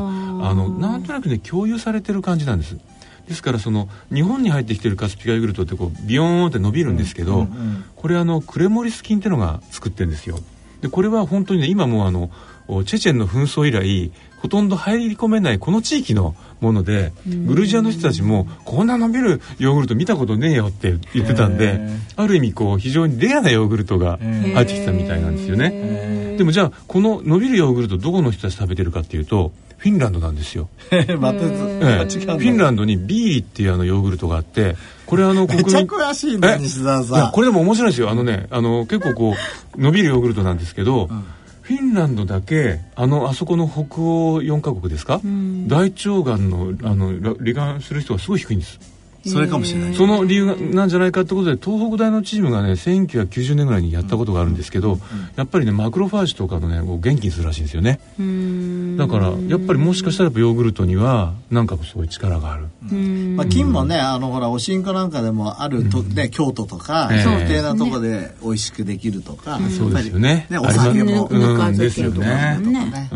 [0.55, 2.77] のなんとなくね共有されてる感じなんです。
[3.27, 10.41] ですからその日本に入ってきてるカスピカヨーグルトってこうビヨーンって伸びるんですけど、うんうんうん、これあのクレモリス菌っていうのが作ってるんですよ。
[10.83, 12.31] でこれは本当にね今もうあの
[12.85, 14.13] チェチェンの紛争以来
[14.45, 17.15] ほとんど入り込めないこの地域のもので
[17.47, 21.81] グルジアの人たちもこんな伸びるヨーグルト見たことねえよって言ってたんで
[22.15, 26.37] ある意味こう非常にレアなヨーグルトが入ってきたみたいなんですよね。
[26.37, 30.69] でもじゃあこの伸びるヨーグルトどこの人たち食べてるかっていうとフィンランドなんですよ。
[31.19, 34.77] また、ええ、フィンランドにビーリっていうあのヨーグルトがあって、
[35.07, 37.33] これあの国民めちゃ詳しいね西澤さん。
[37.33, 38.11] これでも面白いですよ。
[38.11, 39.35] あのね、あの結構こ
[39.75, 41.25] う伸びるヨーグルトなんですけど、うん
[41.65, 48.79] フィンランドだけあのあそこの北欧4カ国ですか、うん、大腸がんのあの罹患する人がすごい低いんです
[49.27, 49.95] それかもしれない。
[49.95, 54.99] その理由なんじゃないかってことで東北大のチームがね1990年ぐらいにやったことがあるんですけど、
[55.37, 58.01] やっぱりねマクロファージとかのね元気にするらしいんですよね。
[58.97, 62.69] だからやっぱりもしかしたらヨーグルトにはなんかそういう力がある、
[63.37, 70.47] まあ、金もねあのほらおしんこなんかでもあると、ね、京都とか特定なとこで美味しくできるとか、そうですよね。
[70.51, 72.59] ねお酒も、うん、ですよね。
[72.61, 73.09] ね、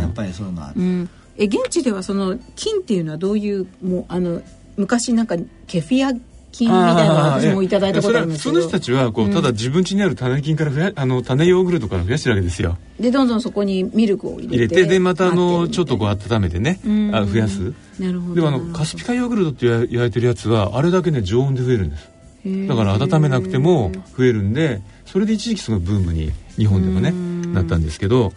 [0.00, 4.42] やっぱりそういうのある、え現地ではその金っていうのはどういうもうあの
[4.80, 6.12] 昔なんかケフィア
[6.52, 8.54] 金みたいな私もいただいたことあるんですけど。
[8.56, 12.76] その人たちはこう、うん、ただ自分家にある種金から増やあの種ヨーグルトから増やしてるわけですよ。
[12.98, 14.56] でどんどんそこにミルクを入れて。
[14.56, 16.80] 入れてでまたあのちょっとこう温めてね。
[17.12, 17.72] あ増やす。
[17.98, 18.34] なるほど。
[18.34, 22.10] でもあのカスピカヨーグルトって言われてるやつはあれだけね常温で増えるんです。
[22.44, 27.12] だから温めなくても増えるんでそれで一時期すごいブームに日本でもね
[27.52, 28.32] なったんですけど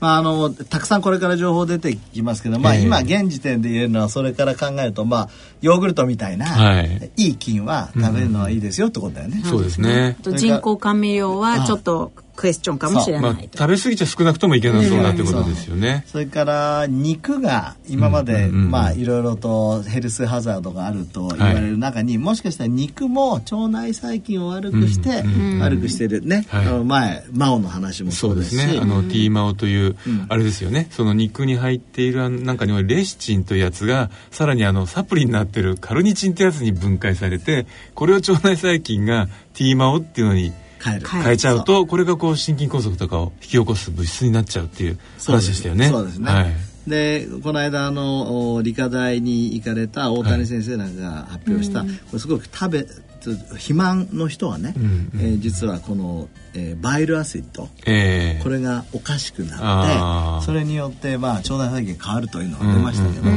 [0.00, 5.28] まあ、あのたくさんこれから情報出てきますけど、まあ、今現時点で言えるのはそれから考えると、まあ、
[5.62, 9.42] ヨーグルトみたいな、はい、いい菌は食べるのはいいですよってことだよね。
[9.44, 10.16] そうですね。
[10.22, 25.24] 人工甘味料はちょっとクエスチョンかもしれない、まあ、食べ過ぎちゃ少なくともいけなそうなってことですよね、それから肉が今まで、まあいろいろとヘルスハザードがあると言われる中に、はい、もしかしたら肉も腸内細菌を悪くして、
[25.60, 28.78] 悪くしてるね、はい、あの前マオの話もそうですしね。
[28.80, 29.96] あのティーマオという、
[30.28, 30.88] あれですよね。
[30.90, 40.52] その肉に入っているなんかにレシチンというやつがさらにあのサプリになってるカルニチンってやつに分解されてこれを腸内細菌がティーマオっていうのに
[40.84, 41.08] 変える。
[41.08, 45.88] 変えちゃうとこれがこう心筋梗塞とかを引き起こす物質になっちゃうっていう話でしたよね。
[45.88, 46.54] そうですね、はい。
[46.86, 52.86] でこの間あの理科大に行かれた大谷先生なんかが発表した、はい、これすごく食べ
[53.32, 63.30] 肥満の人はね、うんうん、えー、実はこの、えー、 bile acid、えー、これがおかしくなってそれによって、まあ、腸内細菌変わるというのが出ましたけど、こ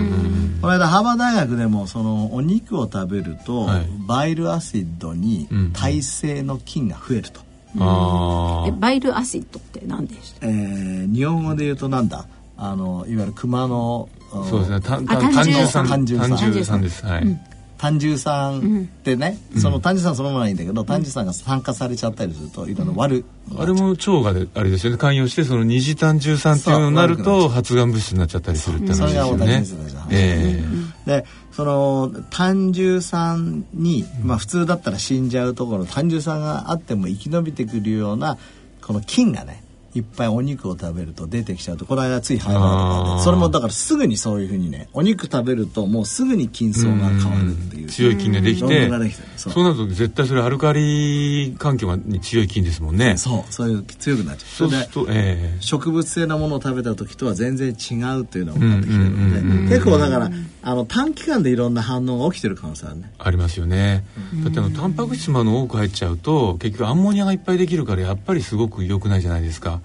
[0.67, 7.41] の間ハーバード大学でもそのお肉を食べると、はい、 bile acid に耐性の菌が増えると。
[7.75, 12.25] え bile acid って何でした、えー、日本語で言うとなんだ？
[12.57, 14.09] あのいわゆる熊の
[14.49, 14.81] そうですね。
[14.81, 15.05] 胆
[15.43, 16.19] 純酸単純
[16.65, 17.05] 酸です。
[17.05, 17.39] はい、うん
[17.77, 24.97] 単純酸ってね、うん、その単純酸そのものはいいんだけど、単純酸が酸化されちゃったりするといろいろ悪、うん、あれも腸があれですよね。
[24.97, 30.07] 関与してその二次単純酸っていうのになると発がん物質になっちゃったりするって話ですよね。
[30.09, 38.37] えー、でその単純酸に、まあ、普通だったら死んじゃうところ単純酸があっても生き延びてくるような
[38.81, 39.63] この菌がね
[39.95, 47.87] いっぱいお肉を食べると出てきちゃうとこの間ついハイバーとかでそれもだからすぐにそういうふうにねお肉食べるともうすぐに筋層が変わるっていう。
[47.87, 48.89] 強い筋ができて
[49.37, 49.63] そう。
[49.63, 53.17] なると絶対それアルカリ環境に強い筋ですもんね。
[53.17, 54.49] そうそういう強くなっちゃう。
[54.49, 63.11] そうすると、えー、植物性なものを食べた時とは全然違うっていうのが分かってきてるので結構だからあの短期間でいろんな反応が起きてる可能性あるね。
[63.17, 64.05] ありますよね。
[64.43, 69.81] だってあのタンパク質も多く入っちゃうと結局アンモニアがいっぱいできるからやっぱりすごく良くないじゃないですか。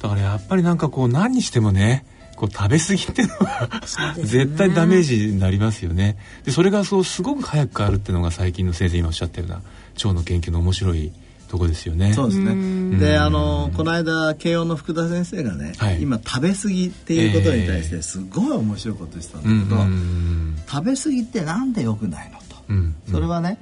[0.00, 2.04] だからやっぱりなんかこう何にしてもね
[2.36, 3.68] こう食べ過ぎっていうのは、
[4.16, 6.16] ね、絶対ダメージになりますよね。
[6.44, 9.62] でそれがそうすごく早く変わるっていうのが最近の先生今おっしゃったような
[9.96, 11.12] 腸の研究の面白い
[11.50, 12.12] とこですよね。
[12.12, 12.98] そうですね。
[12.98, 23.58] で、あのこの間慶応の福田先生がね、はい、今食べ過ぎっていうことに対してすごい面白いことしたんだけど、えー、食べ過ぎってなんで良くないのと、うんうん、それはね、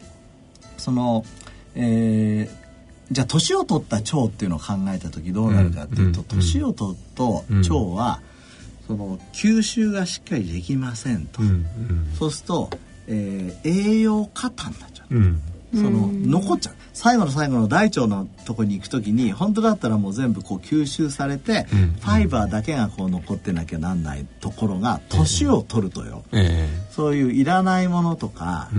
[0.77, 1.25] その、
[1.75, 2.69] えー、
[3.11, 8.21] じゃあ年を取った腸っていうのを考えた時どうなるかっていうと、年を取ると腸は、
[8.87, 11.41] その吸収がしっかりできませんと、
[12.19, 12.71] そうすると、
[13.07, 15.15] えー、栄養過多になっちゃう、
[15.75, 16.75] その残っちゃう。
[16.93, 26.25] 最後の最後の大腸のとこに行く時に本当だったらもう全部こう吸収されて、ファイバーだけがこう残ってなきゃなんないところが年を取るとよ、
[26.91, 28.71] そういういらないものとか、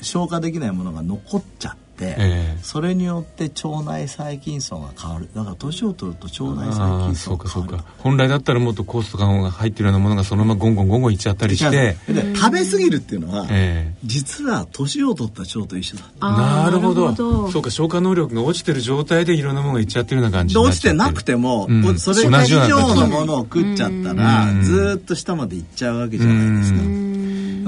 [0.00, 1.89] 消化できないものが残っちゃって。
[2.18, 5.28] えー、それによって腸内細菌層が変わる。
[5.34, 11.96] だから年を取ると腸内細菌層が変わる本来だったらもっと酵素とかが入ってるようなものがそのままゴンゴンゴンゴンいっちゃったりして。
[12.34, 16.04] 食べ過ぎるっていうのは、えー、実は年を取った腸と一緒だ。
[16.20, 17.14] なるほど。
[17.50, 26.99] そうか消化能力が落ちてる状態でいろんなものがいっちゃってるような感じ落ちてなくても、うん、それ以上のものを食っちゃったら、ずっと下までいっちゃうわけじゃないですか。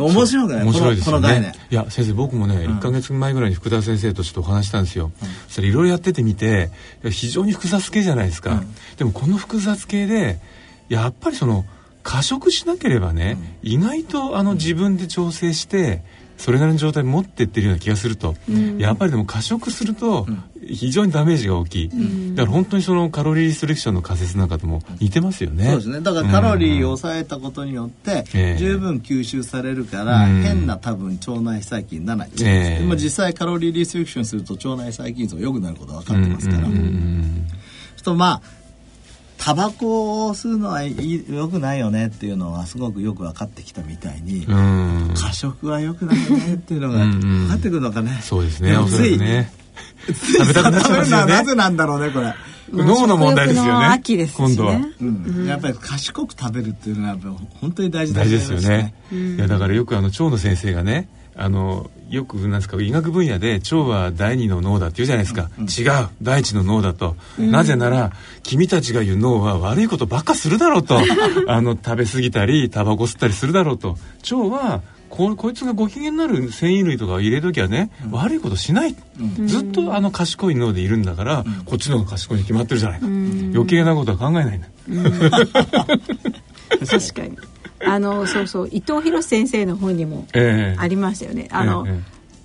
[0.07, 0.63] 面白くない。
[0.65, 1.53] 面白いですよね。
[1.71, 6.71] いや先生僕もね、うん、1か月前ぐらいに福田先生とちょっとお話したんですよ、うん、それいろいろやっててみて
[7.11, 10.39] 非常に複雑系じゃないですか、うん、でもこの複雑系で
[10.89, 11.65] やっぱりその
[12.03, 16.03] 過食しなければね、うん、意外とあの自分で調整して
[16.37, 18.35] それなりの状態持ってってるような気がすると、
[18.77, 20.27] やっぱりでも過食すると、
[20.67, 21.89] 非常にダメージが大きい、
[22.35, 25.67] だから本当にそのカロリーリストレクションの仮説なんかとも似てますよね。
[25.67, 26.01] そうですね。
[26.01, 28.25] だからカロリーを抑えたことによって、
[28.59, 36.69] 十分吸収されるから、変な多分腸内細菌にならない、えー、でも実際カロリーリストレクションすると腸内細菌数が良くなることが分かってますから、
[38.03, 38.43] とまあ
[39.39, 48.21] タバコを吸うのはよくないよねっていうのはすごくよく分かってきたみたいに過食はよくないよねっていうのが分かってくるのかね。
[48.23, 48.77] そうですね。
[48.77, 49.53] おそらくね
[50.07, 51.33] 食べたくなっちゃいますよね。
[51.33, 52.35] なぜなんだろうねこれ。
[52.73, 53.87] 脳の問題ですよね。
[53.87, 57.29] 秋です、今度は、うん、やっぱり賢く食べるっていうのはやっぱ
[57.61, 66.09] 本当に大事大事ですよね、いやだからよくあの腸の先生がねあのよくなんですか医学分野で腸は第二の脳だって言うじゃないですか、うん、違う。
[66.21, 68.13] 第一の脳だと、うん、なぜなら
[68.43, 70.99] 君たちが言う脳は悪いことばっかするだろうと。
[71.49, 73.97] あの食べ過ぎたりタバコ吸ったりするだろうと。
[74.31, 74.83] 腸は
[75.13, 78.97] ここいつがご機嫌になる繊維類とかを入れる時はね、うん、悪いことしない、
[79.45, 84.69] ずっとあの賢い脳でいるんだから、こっちの方が賢いに決まってるじゃないか、余計なことは考えないんだ、
[86.89, 87.37] 確かに。
[87.85, 90.27] あのそうそう伊藤博先生の本にも
[90.79, 91.49] ありましたよね。
[91.51, 92.01] えー、あの、えー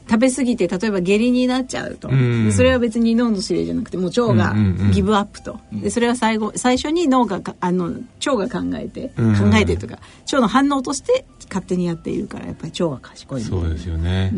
[0.09, 4.55] 食べ過ぎて例えば下痢になっちゃうと、うん、それは別に脳の指令じゃなくてもう腸が
[4.91, 7.93] ギブアップと、でそれは最後最初に脳があの
[8.25, 13.41] 腸が考えて、うん、考えてとか腸の反応として勝手にやっているからやっぱり腸が賢い。
[13.41, 14.31] そうですよね、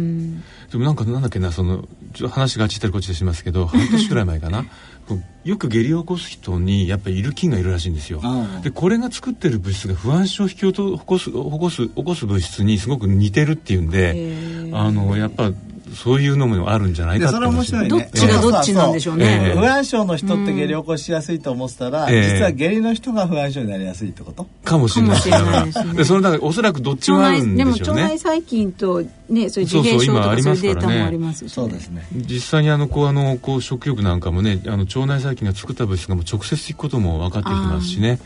[0.72, 1.88] でもなんかなんだっけなその
[2.30, 4.66] 話があっちったりこっちでしますけど半年くらい前かな
[5.44, 8.22] よく下痢を起こす人にやっぱりいる菌がいるらしいんですよ。
[8.62, 15.52] でこれが作ってる物質が不安症を引き起こす起こす起こす物質にすごく似てるっていうんであのやっぱ
[15.96, 17.90] そういうのもあるんじゃないかそれ面白いね。
[17.90, 24.48] どっちがどっちなんでしょうね、不安症の人って下痢を起こしやすいと思ってたら、実は下痢の人が不安症になりやすいってこと？
[24.64, 25.94] かもしれないですね。
[25.94, 27.58] でそれだからおそらくどっちもあるんでしょうね。
[27.58, 32.08] でも腸内細菌とねそういう自閉症とかそういうデータもありますし、そうですね。
[32.12, 38.20] 実際にあのこうあのこう食欲なんかもねあの腸内細菌が作った物質がもう直接いくことも分かってきてますしね。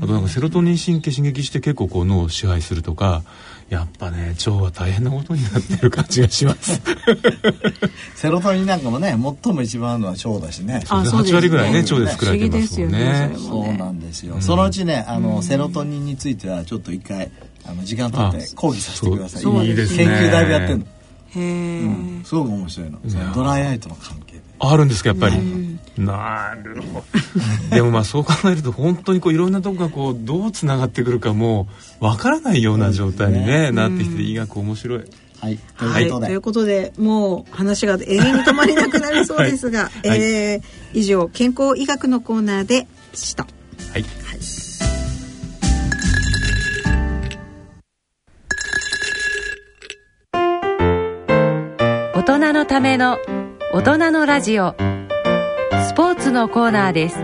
[0.00, 3.22] あとなんかセロトニン神経刺激して結構こう脳を支配するとか
[3.68, 6.80] やっぱね腸は大変なことになってる感じがします。
[8.16, 10.82] セロトニンなんかもね最も一番あるのは腸だしね。
[10.88, 13.32] あ8割ぐらいね腸で作られてますもんね。
[13.36, 17.30] そうなんですよ、そのうちねあの、セロトニンについてはちょっと一回
[17.66, 19.66] あの時間取って講義させてください。
[19.66, 20.04] いいですね。
[20.04, 20.84] 研究だいぶやってんの。
[20.84, 22.98] へえ、うん、すごく面白いの。
[23.34, 24.27] ドライアイとの関係。
[24.27, 24.27] で
[24.58, 25.36] あるんですかやっぱり、
[25.96, 27.04] なるほど。
[27.74, 31.68] でもまあそう考えると本当にこういろんなとこがこうどうつながってくるかも
[32.00, 35.04] わからないような状態にね、ね、なってきて医学面白い。
[35.40, 36.92] はい、はい、ということで。
[36.98, 43.46] もう話が永遠に止まりなくなりそうですが、 はい、えー、以上健康医学のコーナーでした。
[43.92, 44.04] はい。
[52.14, 53.16] 大人のための
[53.70, 54.74] 大人のラジオ。
[55.86, 57.22] スポーツのコーナーです、は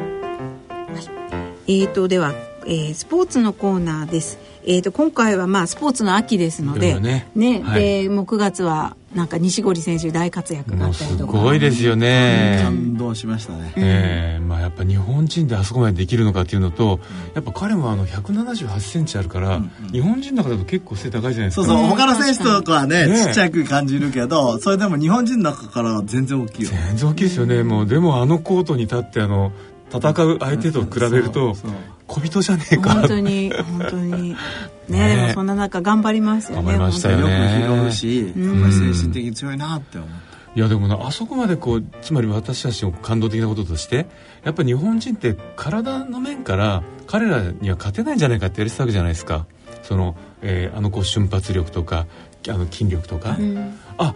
[1.66, 2.34] い、えーとでは、
[2.66, 4.38] えー、スポーツのコーナーです。
[4.66, 7.30] えーと、今回はまあスポーツの秋ですのでね。
[7.34, 11.32] ね、はい、でもう9月はなんか西堀選手大活躍があったりとか。
[11.32, 17.00] すごいですよね、感動しましたね、えーまあ、やっぱ日本人であそこまでできるのかっていうのと、
[17.34, 19.70] やっぱ彼もあの1 7 8ンチあるから、うん。
[19.84, 21.66] うん、日本人の中だと結構背高いじゃないですか。
[21.66, 29.52] そうそう他の選手とかはね、ね、ちっちゃく感じるけどそれでも日本人の中から全然大きいよ全然大きいですよね、もうでもあのコートに立ってあの
[29.98, 31.54] 戦う相手と比べると
[32.06, 32.94] 小人じゃねえか。
[32.94, 34.30] 本当に本当に。
[34.30, 34.36] ね
[34.88, 35.16] ね。
[35.16, 37.64] でもそんな中頑張りますよね頑張りましたよね。
[37.64, 44.06] よく拾うし、うん、精神的に強いなって思っていやでもなあそこまでこうつまり私たちの感動的なこととして
[44.44, 49.46] やっぱり日本人って体の面から彼らには勝てないんじゃないかってやりてたわけじゃないですか。
[49.82, 52.06] その、えー、あのこう瞬発力とか
[52.48, 54.14] あの筋力とか、うん、あ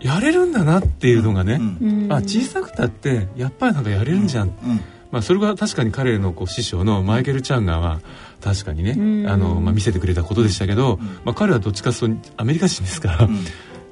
[0.00, 4.80] やれるんだなっていうのがね、うん、あ小さくたってやっぱりなんかやれるんじゃん、うん
[5.10, 8.00] まあ、それが確かに彼のこう師匠のマイケル・チャンガーは
[8.40, 13.28] 確かにね、あのまあ、見せてくれたことでしたけど、まあ、彼はどっちかというとアメリカ人ですから、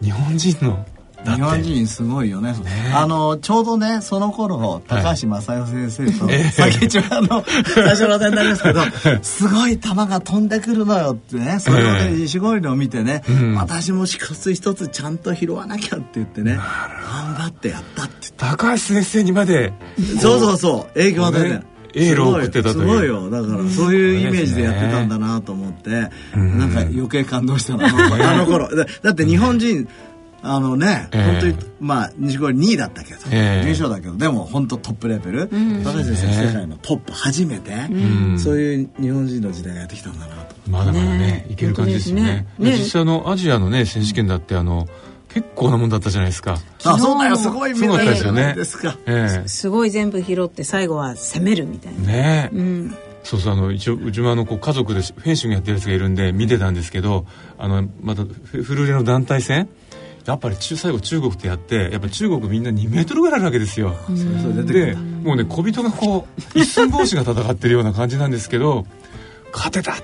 [0.01, 0.87] 日本人の
[1.25, 7.45] 日本人すごいよね、ね、あのちょうどねその頃高橋正代先生と、はい、先一番の
[7.75, 8.81] 最初の話題になりますけど
[9.23, 19.73] すごい球が飛んでくるのよってねそれをね西郷を見てね、うん、私も一つ一つちゃんと拾わなきゃって言ってね頑張ってやったって高橋先生にまで
[20.21, 21.63] そうそうそう影響でね
[21.95, 22.89] エールを送ってたという。
[22.91, 28.69] すごいよだからそういうイメージでやってたんだなと思って、うん、なんか余計感動したなあの頃。
[29.03, 29.89] だって日本人、
[30.43, 40.55] あのね、えー、本当にまあ西堀2位だったけど、えー、優勝だけどでも本当トップレベル、うん、高橋先生世界のトップ初めて、うん、そういう日本人の時代がやってきたんだなと。
[40.69, 42.47] まだまだねいける感じですよね。
[42.59, 42.73] ね。
[42.77, 44.87] 実際のアジアのね選手権だってあの、
[45.29, 46.59] 結構なもんだったじゃないですか。
[46.85, 52.01] あそうだよすごいすたですよねですか、ええ、すごい全部拾って最後は攻めるみたいな。
[52.01, 52.51] ね。
[52.53, 57.27] え、うん、そうそうあの一応うちもあのこう家族でフェンシングやってるやつがいるんで見てたんですけど
[57.59, 59.69] あのまたフルレの団体戦
[60.29, 63.97] やっぱり中最後中国ってやってやっぱ中国みんな2メートルぐらいあるわけですよ。
[64.67, 68.85] でもうね小人がこう一寸法師が戦ってるような感じなんですけど
[69.53, 69.95] 勝てた。
[69.95, 70.01] ね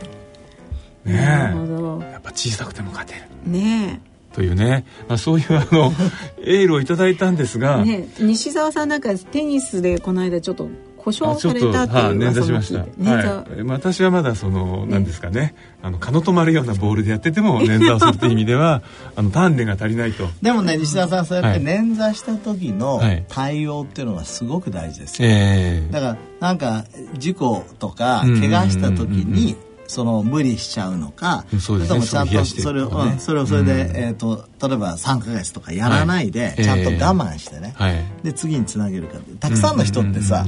[1.06, 1.12] え。
[1.12, 3.20] やっぱ小さくても勝てる。
[3.44, 4.00] ね
[4.32, 4.34] え。
[4.34, 5.92] というね、まあ、そういうあの
[6.42, 10.70] エールをいただいたんですが、ね、西澤さんなんかテニスでこの間ちょっと
[11.04, 12.44] 故障されたっていうはい、捻挫。
[12.44, 15.54] しました、はい、私はまだその何ですかね。
[15.82, 18.82] あの蚊の止まるようなボールでやってても捻挫をするっていう意味では
[19.14, 20.26] あの鍛錬が足りないと。
[20.40, 26.84] でもね西田さんそうやって捻挫した時の対応っていうのはすごく大事ですよ、えー、だからなんか
[27.18, 29.56] 事故とか怪我した時に
[29.94, 37.76] その無理しちゃうのか、それともちゃんとそれを、うん、それをそれで、えー、と例えば3か月とかやらないで、ちゃんと我慢してね、
[38.24, 40.44] で次につなげるかたくさんの人ってさ、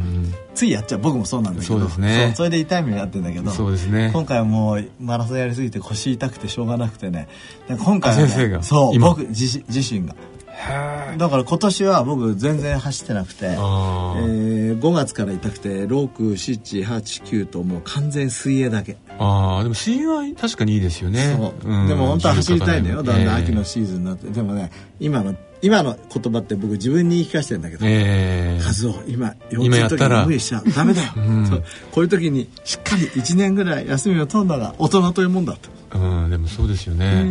[0.56, 0.98] ついやっちゃう。
[0.98, 1.78] 僕もそうなんだけど。
[1.78, 3.50] そうです、ね、それで痛い目に遭ってんだけど。
[3.52, 7.28] そうです、ね、今回はもうマラソンやりすぎて腰痛くてしょうがなくてね。
[7.68, 8.62] 今回は、ね、先生が？
[8.64, 10.16] そう僕自自身が。
[11.18, 21.36] だから今年は僕全然走ってなくて、えー、5月から痛くて6789ともう完全水泳だけああでも水泳は確かにいいですよね。
[21.36, 31.20] そう、うん、でも本当は走りたいんだよだんだん秋のシーズンになって、えー、でもね今の今の言葉って僕自分に言い聞かせてるんだけど「えー、和夫今幼稚園の時に無理しちゃダメだよ、 う。
[31.20, 31.48] ん、
[31.92, 37.26] こういう時にしっかり1年ぐらい休みを取るのが大人というもんだと」うん、でもそうですよね。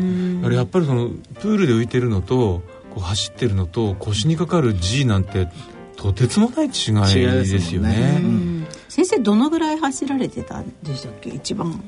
[0.52, 1.10] やっぱりその
[1.40, 2.64] プールで浮いてるのと
[2.96, 5.48] こう走ってるのと腰にかかる G なんて
[5.98, 8.55] とてつもない違いですよね、ね、
[8.90, 11.30] 先生どのぐらい走られてたんでしたっけ？
[11.30, 11.84] 一番。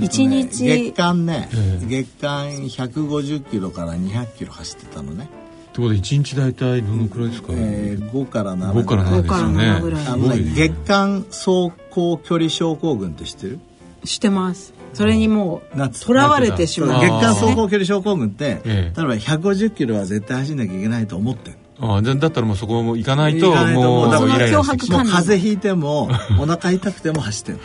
[0.00, 0.64] 一、ね、日。
[0.64, 5.24] 月間ね、えー、月間150キロから200キロ走ってたのね。
[5.24, 10.04] ってことで1日大体どのくらいですか、えー、5から7 5から7ですよね。
[10.08, 13.60] あのね月間走行距離症候群って知ってる？
[14.04, 14.74] 知ってます。
[14.94, 17.00] それにもうとらわれてしまう。
[17.00, 26.10] 月間走行距離症候群って、ええ、例えば150キロは絶対走んなきゃいけないと思ってるああだったらもうそこも行かないともうもう風邪ひいても
[26.40, 27.58] お腹痛くても走ってる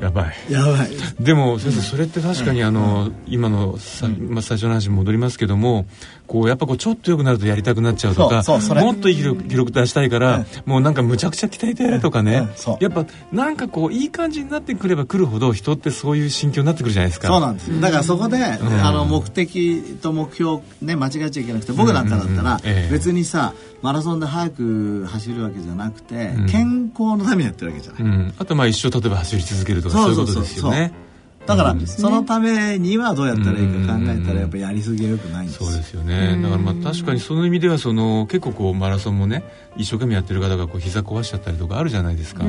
[0.00, 0.52] やばい。
[0.52, 0.90] やばい。
[1.18, 5.86] でも先生それって確かにあの、今のさ、まあ、最初の話に戻りますけども
[6.28, 12.48] こうやっぱこうちょっと良くなるとやりたくなっちゃうとかもっといい記録記録出したいから、もうなんかむちゃくちゃ鍛えてとかね、
[12.80, 17.28] やっぱなんかこういい感じになってくればくるほど人ってそういう心境になってくるじゃないですか。
[17.28, 18.58] そうなんですだからそこで、あ
[18.92, 22.60] の目的と目標ね間違えちゃいけなくて僕なんかだったら、
[22.90, 30.92] 別にさマラソンで速く走るわけじゃなくて、健康のためにやってるわけじゃない、あとまあ一生例えば走り続けるとかそういうことですよね
[31.48, 35.64] だから、そのためにはどうやったらいいか考えたらやっぱりやりすぎはよくないんです。
[35.64, 36.38] そうですよね。
[36.42, 39.42] だからまあ確かにその意味ではその結構こうマラソンもね
[39.78, 42.44] 一生懸命やってる方がこう膝壊しちゃったりとかあるじゃないですか。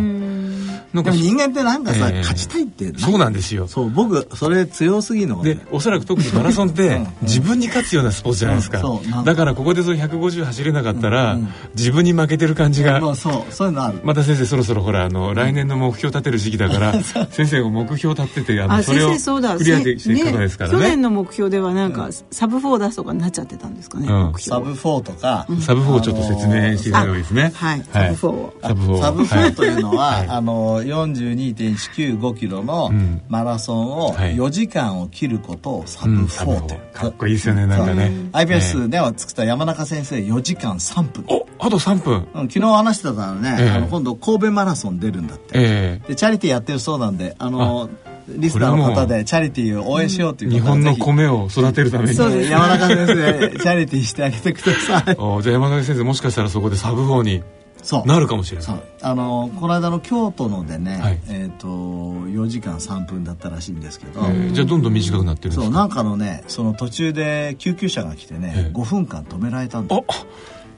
[0.93, 3.67] なんか人間ってなんかさ、えー、勝ちたいってそうなんですよ。
[3.67, 8.81] そう僕それ強すぎのでおそらく特にマラソンって自分に勝つようなスポーツじゃないですか、
[9.23, 13.99] だからここでその150走れなかったら、うんうん、自分に負けてる感じが、まあ、そうそういうのある。
[14.03, 16.93] また先生そろそろほらあの、来年の目標立てる時期だから
[17.31, 24.07] 先生が目標立ててあのそれをクリアしていく方ですからね、ね、去年の目標ではなんか、サブ4出すとかになっちゃってたんですかね、
[24.37, 27.51] サブ4とか、サブ4をちょっと説明していただいた方がいいですね。
[27.55, 32.91] はい、サブ4サブ4サブ4というのは、あの42.195キロの
[33.27, 38.11] マラソンを4時間を切ることをサブ4と、かっこいいですよねなんかね。
[38.31, 41.25] IBS では作った山中先生4時間3分。
[41.27, 47.89] おあと3分、うん、昨日話してたのね、あの今度神戸マラソン出るんだって、でチャリティーやってるそうなんであの
[48.37, 52.17] リスナーの方でチャリティーを応援しようという日本の米を育てるために。
[52.49, 55.15] 山中先生チャリティーしてあげてください。
[55.43, 57.43] じゃあ山中先生もしかしたらそこでサブ4に
[57.81, 58.07] そう。
[58.07, 58.81] なるかもしれない。
[59.01, 64.21] あのこの間の京都のでね、はい、えーと、と4時間3分だったらしいんですけど。
[64.51, 69.95] じゃあどんどん短くなってるんですかそうなんかのねその途中で救急車が来てね5分間止められたんだ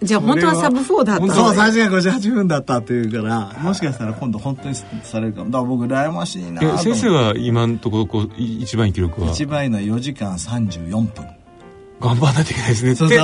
[0.01, 5.51] じゃあ本当はサブ4だったそう3時間58分だったっていうからもしかしたら今度本当にされるかも。
[5.51, 9.31] だから僕羨ましいな先生は今のところこう一番いい記録は？
[9.31, 11.27] 一番いいのは4時間34分
[12.01, 12.95] 頑張らないといけないですね。
[12.95, 13.19] そうで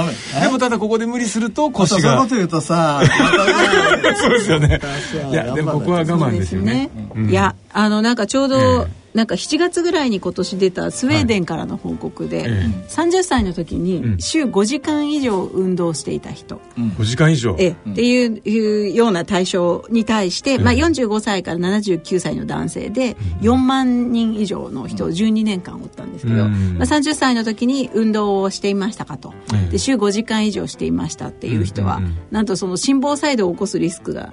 [0.49, 3.01] もただここで無理すると腰がそういうこと言うとさ
[4.15, 4.79] そうですよね。
[5.31, 6.89] いやでもここは我慢ですよね、
[7.29, 12.49] いやあのなんかちょうど、なんか7月ぐらいに今年出たスウェーデンからの報告で、はい、
[12.87, 17.55] 30歳の時に週5時間以上運動していた人、うん、5時間以上？
[17.57, 26.49] えっていうような対象に対して、まあ、45歳から79歳の男性で4万人以上の人を12年間おったんですけど、まあ、
[26.83, 29.33] 30歳の時に運動をしていましたかと。
[29.71, 34.31] で週5時間以上していましたっていう人は、なんとその心房細動を起こすリスクが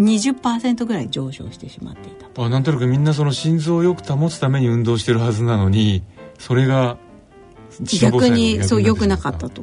[0.00, 6.02] 20%ぐらい上昇してしまっていたあなんとなくみんなその心臓をよく保つために運動してるはずなのに
[6.38, 6.96] それが
[8.00, 9.62] 逆にそう良くなかったと。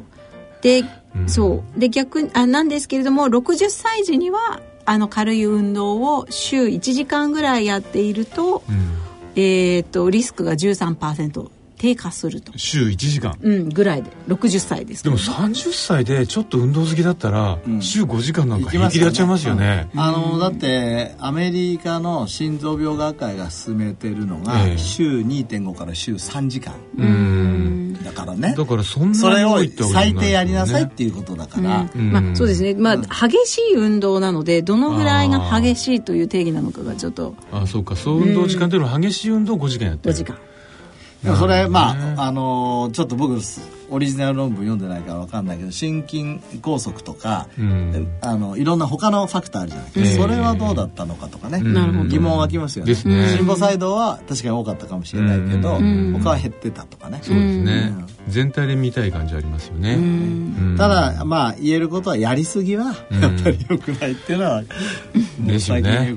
[0.62, 0.84] で、
[1.14, 1.80] うん、そう。
[1.80, 8.92] で逆あなんですけれども60歳時にはあの軽い運動を週1時間ぐらいやっていると,、うん、
[9.36, 12.52] えーと、とリスクが13%低下すると。
[12.56, 14.10] 週1時間、うん、ぐらいで。
[14.28, 26.74] 60歳です、ね、でも30歳でちょっと運動好きだったら、うん、週5時間なんか平気でやっちゃいますよね、あのだってアメリカの心臓病学会が進めてるのが、えー、週2.5から週3時間。
[26.96, 27.98] うん。
[28.04, 28.54] だからね。
[28.56, 29.58] だからそんなそれを
[29.92, 32.74] 最低やりなさいっていうことだから、うん、まあそうですね。
[32.74, 37.34] まあ、激しい運動なのでどのぐらいが激しいという定義なのかがちょっと。
[37.52, 37.96] ああそうか。
[37.96, 40.14] そう運動時間というのは激しい運動を5時間やってる。
[40.14, 40.38] 5時間
[41.24, 43.40] それ、まあ、あのー、ちょっと僕、
[43.90, 46.22] オリジナル論文読んでないから分かんないけど、心筋
[46.60, 49.90] 梗塞とか、うん、あの、いろんな他のファクターあるじゃない。
[49.92, 50.22] ですか。
[50.22, 51.60] それはどうだったのかとかね、
[52.08, 52.94] 疑問湧きますよね。
[52.94, 55.80] 心房細動は確かに多かったかもしれないけど、
[56.18, 57.20] 他は減ってたとかね。
[57.22, 57.92] そうですね。
[58.28, 59.98] 全体で見たい感じありますよね。
[60.76, 64.62] ただ、まあ、言えることは、やりすぎは、やっぱり良くないっていうのは、
[65.40, 66.16] ですよね。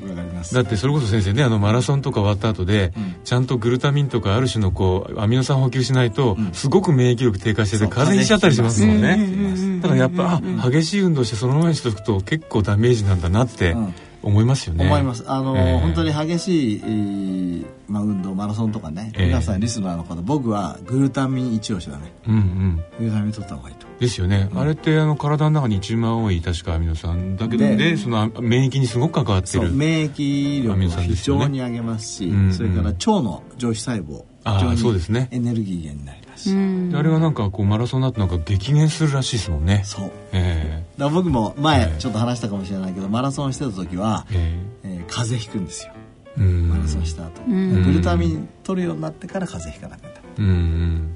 [0.53, 2.93] だってそれこそ先生ね、あの、マラソンとか終わった後で、
[3.23, 9.81] ちゃんとグルタミンとかある種のこう、アミノ酸補給しないと、すごく免疫力低下してて風邪ひいちゃったりしますもんね。
[9.81, 13.75] だからやっぱあ激しい運動してそのままにしておくと結構ダメージなんだなって
[14.23, 14.85] 思いますよね。
[14.85, 15.23] 思います。
[15.27, 23.87] あの、えー、本当に激しい、えーまあ、運動マラソンとかね、えー、皆さんリスナーの方僕はグルタミン一押しだね、うんうん、グルタミン取った方がいいと。
[23.99, 35.27] ですよね、うん、あれってあの体の中に一番多い確かアミノ酸だけどでその免疫にすごく関わってる免疫力を非常に上げますし、ね、それから腸の上皮細胞あそうですね。
[35.31, 36.97] エネルギー源になります。
[36.97, 39.83] あれはなんかこうマラソンだとなんか激減するらしいですもんね。
[39.85, 45.93] そう、えー、だ僕も前ちょっと話したかもしれないけど、マラソンしてた時は、えー、えー、風邪ひくんですよ。
[46.37, 47.41] マラソンした後。
[47.47, 50.21] グルタミン取るようになってから風邪ひかなくなった。
[50.37, 51.15] うん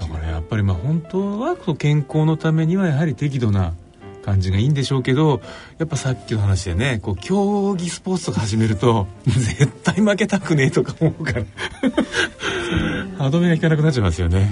[0.00, 3.74] だからやっぱりまあ本当は健康のためにはやはり適度な
[4.30, 5.40] 感じがいいんでしょうけど
[5.78, 11.44] やっぱさっきの話でねこう競技スポーツとか始めると絶対負けたくねえとか思うから。
[13.18, 14.48] 歯止めがいかなくなっちゃいますよね。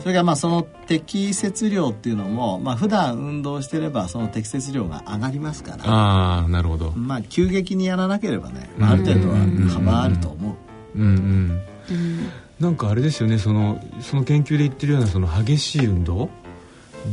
[0.00, 5.84] それからまあその適切量っていうのも、まあ普段運動してればその適切量が上がりますから。
[5.86, 6.90] ああなるほど。
[6.90, 9.36] まあ急激にやらなければね、まあ、ある程度は
[9.70, 10.56] 幅あると思
[10.94, 10.98] う。
[10.98, 11.62] うん。
[11.90, 12.30] うん。
[12.58, 16.28] なんかあれですよねそのその研究で言ってるようなその激しい運動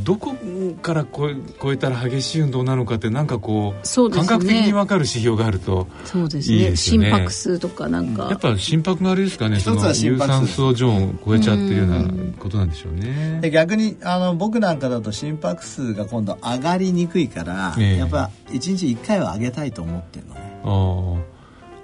[0.03, 0.35] どこ
[0.81, 6.75] から超え超えたら激しい運動なのかってなんかこう、ね、感覚的に分かる指標があるとそうですね。
[6.75, 12.03] 心拍数とかなんか、やっぱ心拍があれですかねその有酸素ゾーンを超えちゃってるような
[12.37, 13.39] ことなんでしょうね。
[13.41, 21.27] で逆にあの僕なんかだと心拍数が今度上がりにくいから、えー、やっぱ1日1回は上げたいと思ってるのね。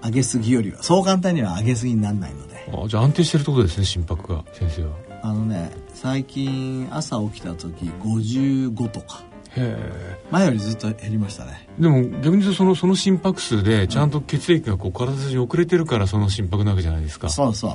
[0.04, 0.84] 上げすぎよりは。
[0.84, 2.54] そう簡単には上げすぎにならないので。
[2.74, 4.92] あじゃあ安定してるってことですね心拍が先生は。
[5.22, 5.72] あのね
[6.04, 9.24] 最近朝起きた時55とか。
[10.32, 11.70] 前よりずっと減りましたね。
[11.80, 17.30] でも逆に言うとそのその心拍数でちゃんと血液がこう体に遅れてるからその心拍なわけじゃないですか。
[17.30, 17.72] そうそう。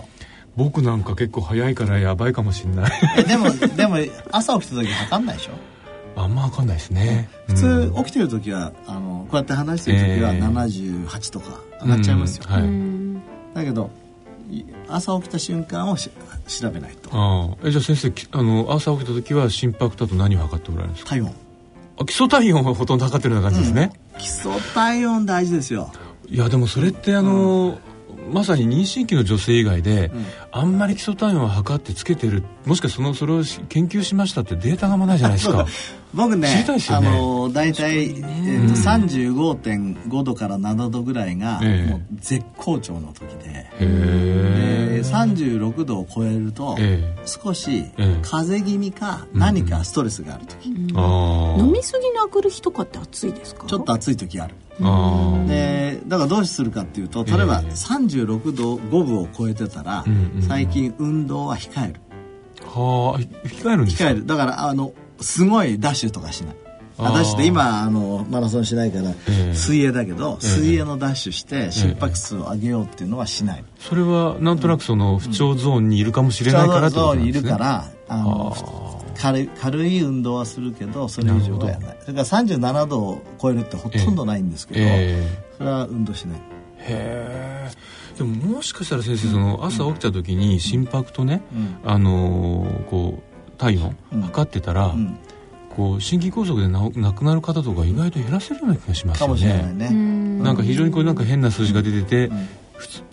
[0.56, 3.24] 僕なんか結構早いからやばいかもしれない。
[3.24, 3.96] でもでも
[4.30, 5.52] 朝起きた時測んないでしょ？
[6.20, 13.20] あんま分かんないですね、普通起きてる時はあのこうやって話してる時は78とか上がっちゃいますよ、えーは
[13.52, 13.90] い、だけど
[14.88, 15.96] 朝起きた瞬間を
[16.48, 17.10] 調べないと。
[17.12, 21.10] あえじゃあ先生あの朝起きた時は心拍だと何を測っておられるんですか？
[21.10, 21.34] 体温。
[22.00, 25.92] あ基礎体温はほとんど測ってるような感じですね、うん、基礎体温大事ですよ。
[26.28, 27.32] いやでもそれってあの、
[27.68, 27.78] うん
[28.32, 35.66] まさに妊娠期の女性以外で、うん、あんまり基礎体温を測ってつけてるもしくはそのそれを研究しましたってデータがあんまないじゃないですか。
[36.14, 36.64] 僕ねね。
[36.88, 38.42] あの大体、ね。
[38.46, 44.78] えーと、35.5度から7度ぐらいが、もう絶好調の時で、え。
[45.02, 47.84] ー、36度を超えると、えー、少し
[48.22, 51.56] 風邪気味か何かストレスがある時、うん。
[51.56, 53.66] うん、飲みすぎのあくる日とかって暑いですか？
[53.66, 54.54] ちょっと暑い時ある
[55.48, 60.04] でだからどうするかっていうと例えば36度5分を超えてたら、
[60.40, 62.00] 最近運動は控える。
[62.64, 64.04] はあ控えるんですか？
[64.04, 64.26] 控える。
[64.26, 66.56] だからあのすごいダッシュとかしない。
[67.00, 69.14] 私って今あのマラソンしないから、
[69.54, 81.96] 水泳だけど、水泳のダッシュして心拍数を上げようっていうのはしない、それはなんとなくその不調ゾーンにいるかもしれないからってことなんですね、不調ゾーンにいるからあの軽い軽い運動はするけどそれ以上はやらない。
[82.00, 84.80] それから37度を超えるってほとんどないんですけど、
[85.58, 86.38] それは運動しない。
[86.38, 86.42] へ
[86.80, 87.70] え。
[88.16, 91.42] でももしかしたら先生その朝起きた時に心拍とね、
[91.84, 94.94] あのこう体温測ってたら、
[95.70, 99.28] こう心筋梗塞で亡くなる方とか意外と減らせるような気がしますよね。
[99.28, 100.42] かもしれないね。
[100.42, 102.30] なんか非常にこうなんか変な数字が出てて、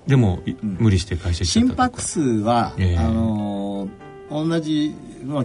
[0.07, 3.89] でも、無理して会社心拍数は、えー、あのー、
[4.29, 4.95] 同じ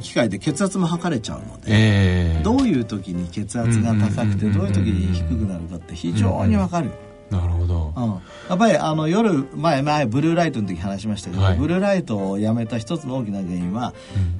[0.00, 6.86] 機械で血圧も測れちゃうので、えー、どういう時に血圧が高くてどういう時に低くなるかって非常にわかる。
[6.86, 8.04] うんなるほど、うん、
[8.48, 13.94] やっぱりあの夜前前ブルーライトの時話しましたけど、はい、ブルーライトをやめた一つの大きな原因は、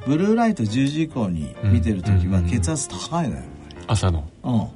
[0.05, 3.43] うん、ブルーライト10時以降に見てる時は血圧高いのよ、
[3.87, 4.29] 朝の。
[4.43, 4.59] うん。
[4.59, 4.69] は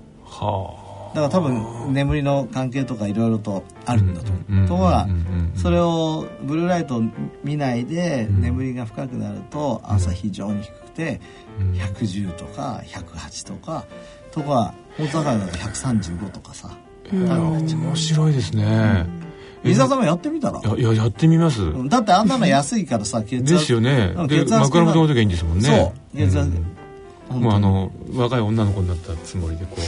[0.81, 0.85] あ。
[1.15, 4.69] だから多分眠りの関係とかいろいろとあるんだと思う。
[4.69, 5.09] とは
[5.57, 7.03] それをブルーライト
[7.43, 11.21] 見ないで眠りが深くなると朝非常に低くて
[11.59, 13.87] 110とか108とか
[14.33, 16.77] とか本当だから135とかさ。
[17.13, 19.07] 面白いですね。
[19.63, 20.61] 伊沢さんもやってみたら？
[20.61, 21.61] いややってみます。
[21.89, 24.15] だってあんなの安いからさ血圧ですよね。
[24.27, 25.69] で枕元の時はいいんですもんね。
[25.69, 26.19] そう。
[26.19, 26.51] 血圧、
[27.35, 29.81] もうあの若い女の子になったつもりでこう。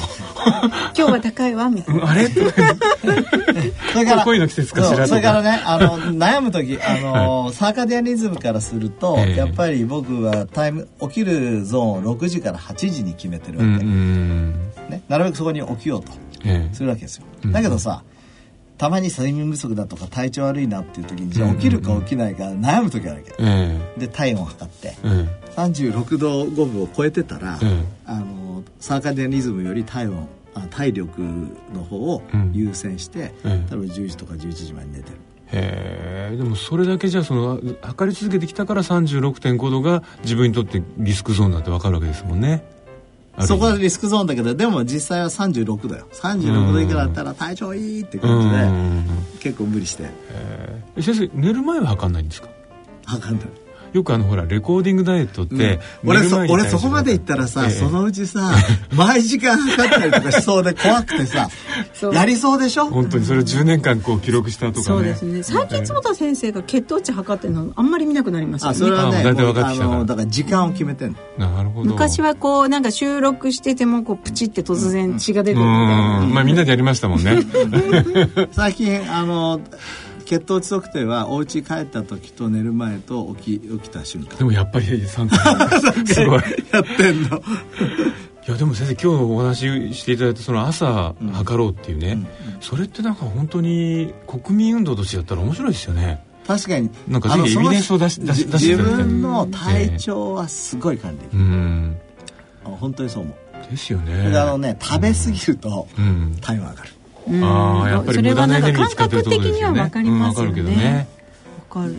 [0.66, 2.10] 今日は高いわみたいな。
[2.10, 2.28] あれ？
[3.92, 16.12] それから恋の季節かしらそれからねあの 悩む時あの、はい、サーカディアニズムからすると、えー、やっぱり僕はタイム起きるゾーンを6時から8時に決めてるわけ、ね、なるべくそこに起きようと
[16.72, 18.02] するわけですよ、だけどさ
[18.78, 24.94] たまに睡眠不足だとか体調悪いなっていう時にじゃあ起きるか起きないか悩む時あるわけ、で体温を測って、
[25.56, 27.58] 36度5分を超えてたら、
[28.04, 31.20] あのサーカディアニズムより体温あ体力
[31.72, 32.22] の方を
[32.52, 35.16] 優先して、うん、多分10時とか11時まで寝てる。
[35.52, 36.36] へえ。
[36.36, 42.64] でもそれだけじゃその測り続けてきたから36.5度が自分にとってリスクゾーンだって分かるわけですもんね
[43.40, 46.06] そこはリスクゾーンだけどでも実際は36度よ。
[46.12, 50.08] 36度以下だったら体調いいって感じで結構無理して。
[51.00, 52.48] 先生寝る前は測んないんですか？
[53.04, 53.46] 測んない
[53.96, 58.52] よくあのほらレコーディングダイエットって、うん、俺そ俺そこまで行ったらさ、ええ、そのうちさ
[58.94, 61.48] 毎時間測ったりとかしそうで怖くてさ
[62.12, 62.86] やりそうでしょ？
[62.86, 64.82] 本当にそれを10年間こう記録したとかね。
[64.84, 65.42] そうですね。
[65.42, 68.68] 最近坪田先生が血糖値測ってるのあんまり見なくなりました。
[68.68, 70.04] ねあそれはね大体分かってきたから。
[70.04, 71.50] だから時間を決めてんの。
[71.50, 71.90] なるほど。
[71.90, 77.38] 昔はこうなんか収録しててもこうプチって突然血が出てるみたいな、まあみんなでやりましたもんね。
[78.52, 79.60] 最近あの
[80.26, 84.36] 血糖値測定はお家帰った時と寝る前と起き起きた瞬間。
[84.36, 86.42] でもやっぱり3回 すごい。
[86.72, 87.42] やってんの。
[88.46, 92.26] いやでも先生今日お話ししていただいたその朝測ろうっていうね、うんうん、
[92.60, 96.22] それってなんか本当に国民運動としてやったら面白いですよね。
[96.46, 96.90] 確かに。
[97.08, 101.96] なんかぜひエビデンスを出し出し自分の体調はすごい管理る、うん、
[102.62, 103.36] 本当にそう思う。
[103.70, 104.36] ですよね。
[104.36, 105.88] あのね食べ過ぎると
[106.40, 106.90] 体温上がる、
[107.42, 109.80] ああやっぱり無駄なエネルギー使ってるってことですよね。
[109.80, 111.08] わかりますよね、うん、かるけどね。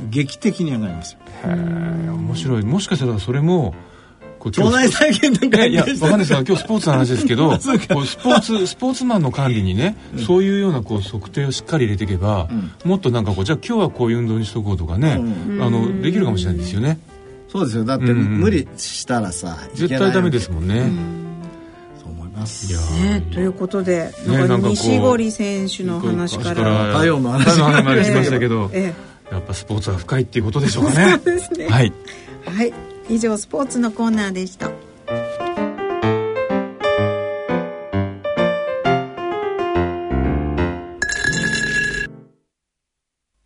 [0.10, 1.20] 劇的に上がりますよ。
[1.46, 2.64] へえ面白い。
[2.64, 3.76] もしかしたらそれも
[4.46, 15.20] 腸内再現なんかいやわかんないです今日スポーツの話ですけど こうスポーツスポーツマンの管理にね、うん、そういうようなこう測定をしっかり入れていけば、うん、もっとなんかこうじゃあ今日はこういう運動にしとこうとかね、
[15.50, 17.00] うん、あのできるかもしれないですよね。
[17.50, 17.86] そうですよ。
[17.86, 20.92] だって無理したらさ絶対ダメですもんね、
[22.38, 22.72] ます。
[22.94, 28.94] ね、ということで、なんか西堀選手の話から、太陽の話までしましたけど、え
[29.32, 31.20] え、やっぱスポーツは深いっていうことでしょうかね。
[31.24, 31.68] そうですね。
[31.68, 31.94] はい。
[32.46, 32.74] はい、
[33.10, 34.72] 以上スポーツのコーナーでした。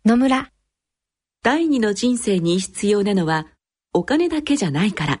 [0.04, 0.50] 野村
[1.42, 3.46] 第二の人生に必要なのは
[3.94, 5.20] お金だけじゃないから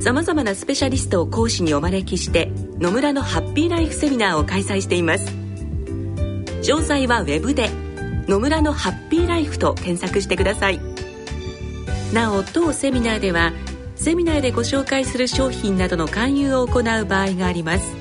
[0.00, 5.26] さまざまなスペシャリストを講師にお招きして野村のハッピーライフセミナーを開催しています。
[6.62, 7.70] 詳細はウェブで
[8.28, 10.80] 「野村のハッピーライフ」と検索してください。
[12.12, 13.52] なお当セミナーでは
[13.96, 17.94] セミナーでご紹介する商品などの勧誘を行う場合があります。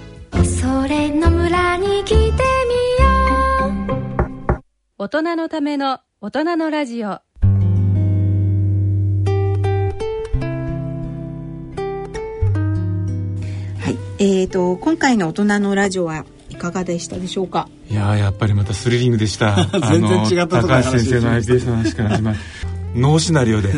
[0.61, 2.33] それの村に来てみよ
[3.89, 4.63] う。
[4.97, 7.19] 大人のための大人のラジオ
[14.17, 17.67] えーと、今回の大人のラジオはいかがでしたでしょうか？
[17.89, 19.55] いややっぱりまたスリリングでした。
[19.91, 22.37] 全然違った高橋先生の iPS の話から始まる
[22.95, 23.73] ノーシナリオで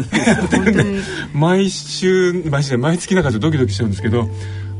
[1.33, 4.29] 毎週毎週毎月なんかドキドキしちゃうんですけど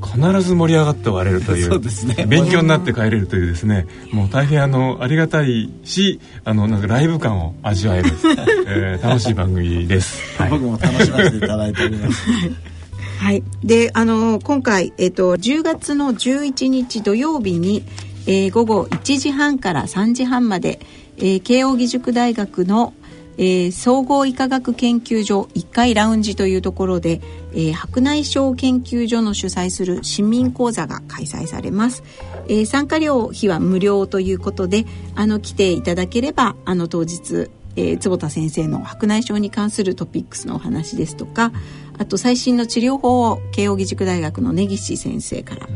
[0.04, 3.88] 必ず盛り上がって終われるというそうです、ね、勉強になって帰れるというですね。
[4.12, 8.12] もう大変あのありがたいしあのなんかライブ感を味わえる、
[8.68, 12.28] えー、楽しい番組です、はい、僕も楽しませていただいております
[13.18, 13.44] はい。
[13.64, 17.84] で、あの、今回、えっと、10月の11日土曜日に、
[18.28, 20.80] えー、午後1時半から3時半まで、
[21.18, 22.94] えー、慶應義塾大学の、
[23.38, 27.22] えー、総合医科学研究所1階ラウンジというところで、
[27.54, 32.04] えー、白内障研究所の主催する市民講座が開催されます、
[32.48, 41.54] えー、参加料費は無料ということであの来ていただければあの当日、えー、坪田先生の白内障に関するトピックスのお話ですとか
[41.98, 45.68] あと最新の治療法を慶應義塾大学の根岸先生から、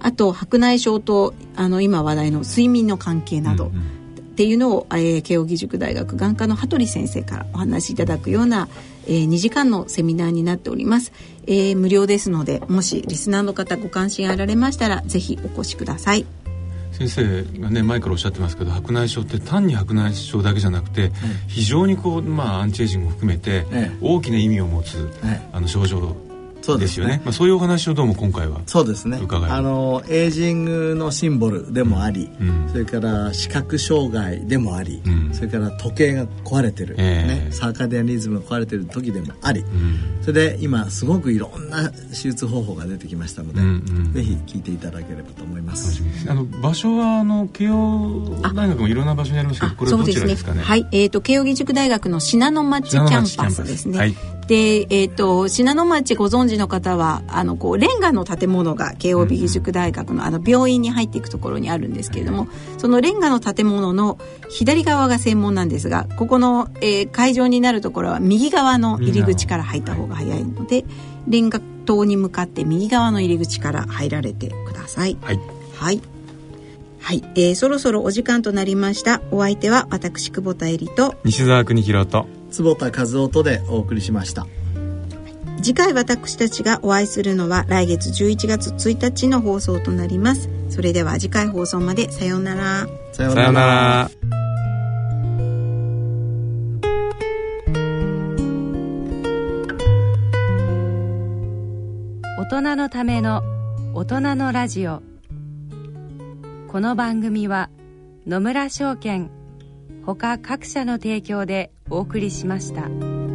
[0.00, 8.68] あと白内障とあの今話題の睡眠の関係など、っていうのを、えー、慶應義塾大学眼科の羽鳥先生からお話しいただくような、
[9.06, 11.12] えー、2時間のセミナーになっております、
[11.46, 16.26] えー、無料ですのでもしリスナーの方ご関心あられましたらぜひお越しください
[16.96, 21.10] 先生がね前からおっしゃってますけど白内障って単に白内障だけじゃなくて、
[21.46, 23.66] 非常にこう、まあ、アンチエイジングも含めて、
[24.00, 25.10] 大きな意味を持つ、
[25.52, 26.16] あの症状
[26.66, 29.20] そうですよね、まあ、そういうお話をどうも今回はそうですね。
[29.48, 43.60] あのエイジングのシンボルでもあり、うん、それから視覚障害でもあり、うん、それから時計が壊れてる、えー、ね、サーカディアンリズムが壊れてる時でもあり、うん、それで今すごくいろんな手術方法が出てきましたので、
[44.18, 46.02] ぜひ聞いていただければと思います。
[46.28, 62.46] あの場所はあの慶応大学もいろんな場所にありますけどこれはどちらですかね、ね、はい、えーと、慶応義塾大学の信濃町キャンパスですね、はいで、えっ、ー、と、信濃町ご存知の方は、あの、こう、レンガの建物が慶応義塾大学のあの病院に入っていくところにあるんですけれども、
[62.78, 64.18] そのレンガの建物の
[64.48, 70.84] 左側が専門なんですが、ここの、えー、会場になるところは右側の入り口から入った方が早いので、
[71.26, 75.16] レンガ棟に向かって右側の入り口から入られてください。
[75.22, 75.40] はい。
[75.74, 76.00] はい。
[77.00, 82.26] はい、えー、そろそろお時間となりましたお相手は私久保田恵里と西澤邦弘と
[82.56, 84.46] 坪田和夫とでお送りしました。
[85.62, 90.48] 次回私たちがお会いするのは来月11月1日の放送となります。
[90.70, 92.86] それでは次回放送までさようなら。
[93.12, 94.10] さようなら。
[102.38, 103.42] 大人のための
[103.92, 105.02] 大人のラジオ。
[106.68, 107.68] この番組は
[108.26, 109.30] 野村証券
[110.14, 113.25] 他各社の提供でお送りしました。